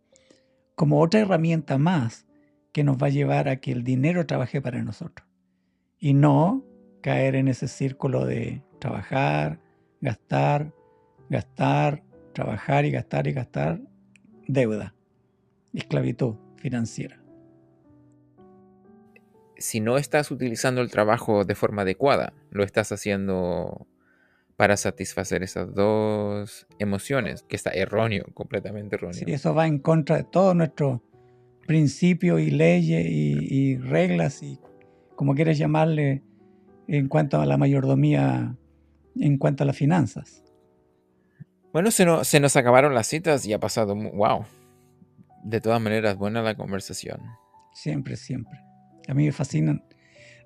[0.74, 2.26] como otra herramienta más
[2.72, 5.28] que nos va a llevar a que el dinero trabaje para nosotros
[5.98, 6.64] y no
[7.02, 9.60] caer en ese círculo de trabajar,
[10.00, 10.72] gastar,
[11.28, 13.80] gastar, trabajar y gastar y gastar
[14.48, 14.94] deuda,
[15.72, 17.21] esclavitud financiera.
[19.62, 23.86] Si no estás utilizando el trabajo de forma adecuada, lo estás haciendo
[24.56, 29.14] para satisfacer esas dos emociones, que está erróneo, completamente erróneo.
[29.24, 31.00] Sí, eso va en contra de todos nuestros
[31.64, 34.58] principios y leyes y, reglas y
[35.14, 36.24] como quieres llamarle
[36.88, 38.56] en cuanto a la mayordomía,
[39.14, 40.42] en cuanto a las finanzas.
[41.72, 44.44] Bueno, se, se nos acabaron las citas y ha pasado, wow.
[45.44, 47.20] De todas maneras, buena la conversación.
[47.72, 48.71] Siempre, siempre.
[49.08, 49.84] A mí me fascinan.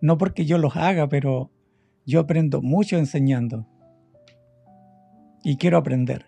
[0.01, 1.51] No porque yo los haga, pero
[2.05, 3.67] yo aprendo mucho enseñando.
[5.43, 6.27] Y quiero aprender.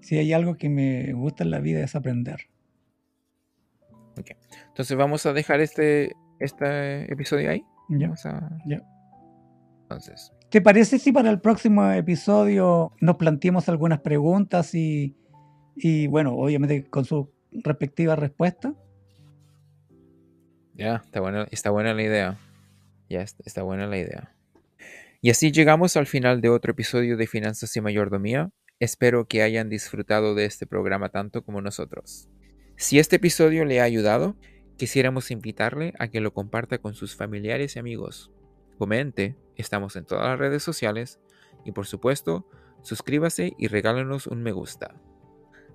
[0.00, 2.40] Si hay algo que me gusta en la vida es aprender.
[4.18, 4.30] Ok.
[4.68, 7.64] Entonces vamos a dejar este, este episodio ahí.
[7.88, 8.12] Ya.
[8.66, 8.82] ya.
[9.82, 10.32] Entonces.
[10.50, 15.16] ¿Te parece si para el próximo episodio nos planteemos algunas preguntas y,
[16.08, 18.74] bueno, obviamente con su respectiva respuesta?
[20.76, 22.38] Ya, está, buena, está buena la idea.
[23.08, 24.34] Ya, está buena la idea.
[25.22, 28.50] Y así llegamos al final de otro episodio de Finanzas y Mayordomía.
[28.78, 32.28] Espero que hayan disfrutado de este programa tanto como nosotros.
[32.76, 34.36] Si este episodio le ha ayudado,
[34.76, 38.30] quisiéramos invitarle a que lo comparta con sus familiares y amigos.
[38.76, 41.18] Comente Estamos en todas las redes sociales
[41.64, 42.46] y por supuesto,
[42.82, 44.94] suscríbase y regálenos un me gusta.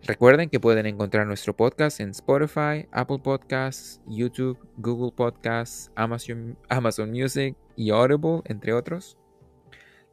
[0.04, 7.12] Recuerden que pueden encontrar nuestro podcast en Spotify, Apple Podcasts, YouTube, Google Podcasts, Amazon, Amazon
[7.12, 9.18] Music y Audible, entre otros.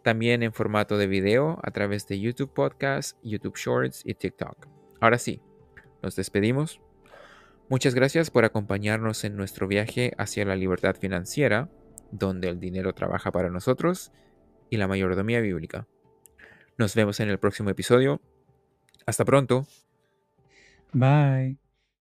[0.03, 4.69] También en formato de video a través de YouTube Podcasts, YouTube Shorts y TikTok.
[5.01, 5.41] Ahora sí,
[6.03, 6.81] nos despedimos.
[7.71, 11.71] Muchas gracias por acompañarnos en nuestro viaje hacia la libertad financiera
[12.11, 14.13] donde el dinero trabaja para nosotros
[14.71, 15.87] y la mayordomía bíblica.
[16.77, 18.21] Nos vemos en el próximo episodio.
[19.09, 19.67] Hasta pronto.
[20.93, 21.57] Bye.